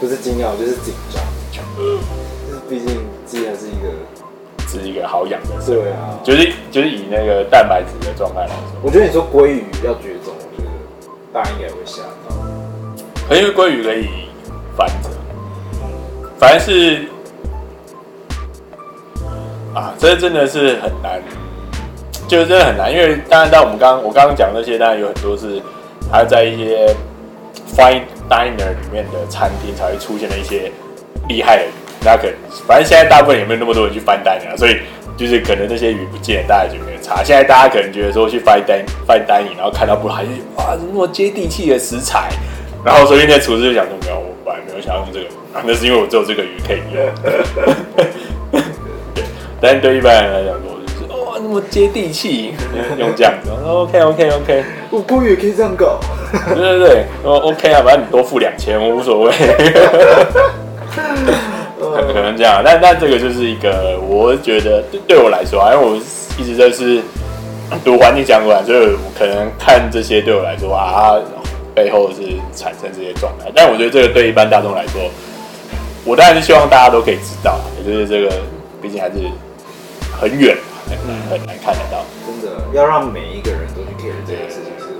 [0.00, 1.22] 不是惊讶，就是紧张。
[1.76, 3.88] 就是毕竟鸡还是一个，
[4.68, 5.48] 是一个好养的。
[5.66, 10.70] 对啊，就是就是以那个蛋白质的状态来说，我觉得你说鲑鱼要绝种，我觉得
[11.32, 12.36] 大家应该会吓到。
[13.28, 14.08] 可因为鲑鱼可以
[14.76, 15.08] 繁殖，
[16.42, 17.02] 反正是。
[19.72, 21.18] 啊，这真的是很难，
[22.28, 25.62] 就是真的很难，因为当然，在我们刚我刚刚讲那些，当然有很多是
[26.10, 26.94] 还在一些
[27.74, 30.70] fine diner 里面的餐厅才会出现的一些
[31.26, 31.62] 厉害的，
[32.04, 32.34] 那可能
[32.66, 34.76] 反正现在大部分也没有那么多人去翻单啊，所以
[35.16, 37.24] 就是可能那些鱼不见，大家就没有差。
[37.24, 42.28] 现在大家可能觉得说去翻单翻单影然后看到不还是，哇，那么接地气的食材，
[42.84, 45.26] 然后所以那厨师就想说没有，本来没有想要用这个，
[45.64, 46.94] 那是因为我只有这个鱼可以用。
[48.52, 48.62] 对，
[49.60, 52.54] 但是对一般人来讲我，就是哇，那么接地气，
[52.98, 55.98] 用这样子，OK OK OK，我姑也可以这样搞。
[56.48, 59.32] 对对对，哦 OK 啊，反正你多付两千，我无所谓。
[62.12, 65.96] 可能这样，但但这个就是一个，我觉得对对我来说啊，因为我
[66.38, 67.02] 一直都是
[67.84, 71.16] 读环境相关，所以我可能看这些对我来说啊，
[71.74, 72.22] 背后是
[72.54, 73.50] 产生这些状态。
[73.54, 75.10] 但我觉得这个对一般大众来说，
[76.04, 78.32] 我当然是希望大家都可以知道，也就是这个
[78.80, 79.14] 毕竟还是
[80.20, 80.56] 很远，
[80.88, 82.04] 很难很难看得到。
[82.26, 84.94] 真的要让每一个人都去 care 这件事情是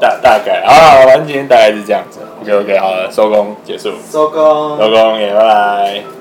[0.00, 2.20] 大大概啊，完今天大概是这样子。
[2.42, 6.19] OK OK，好了，收工结束，收工，收工，也拜拜。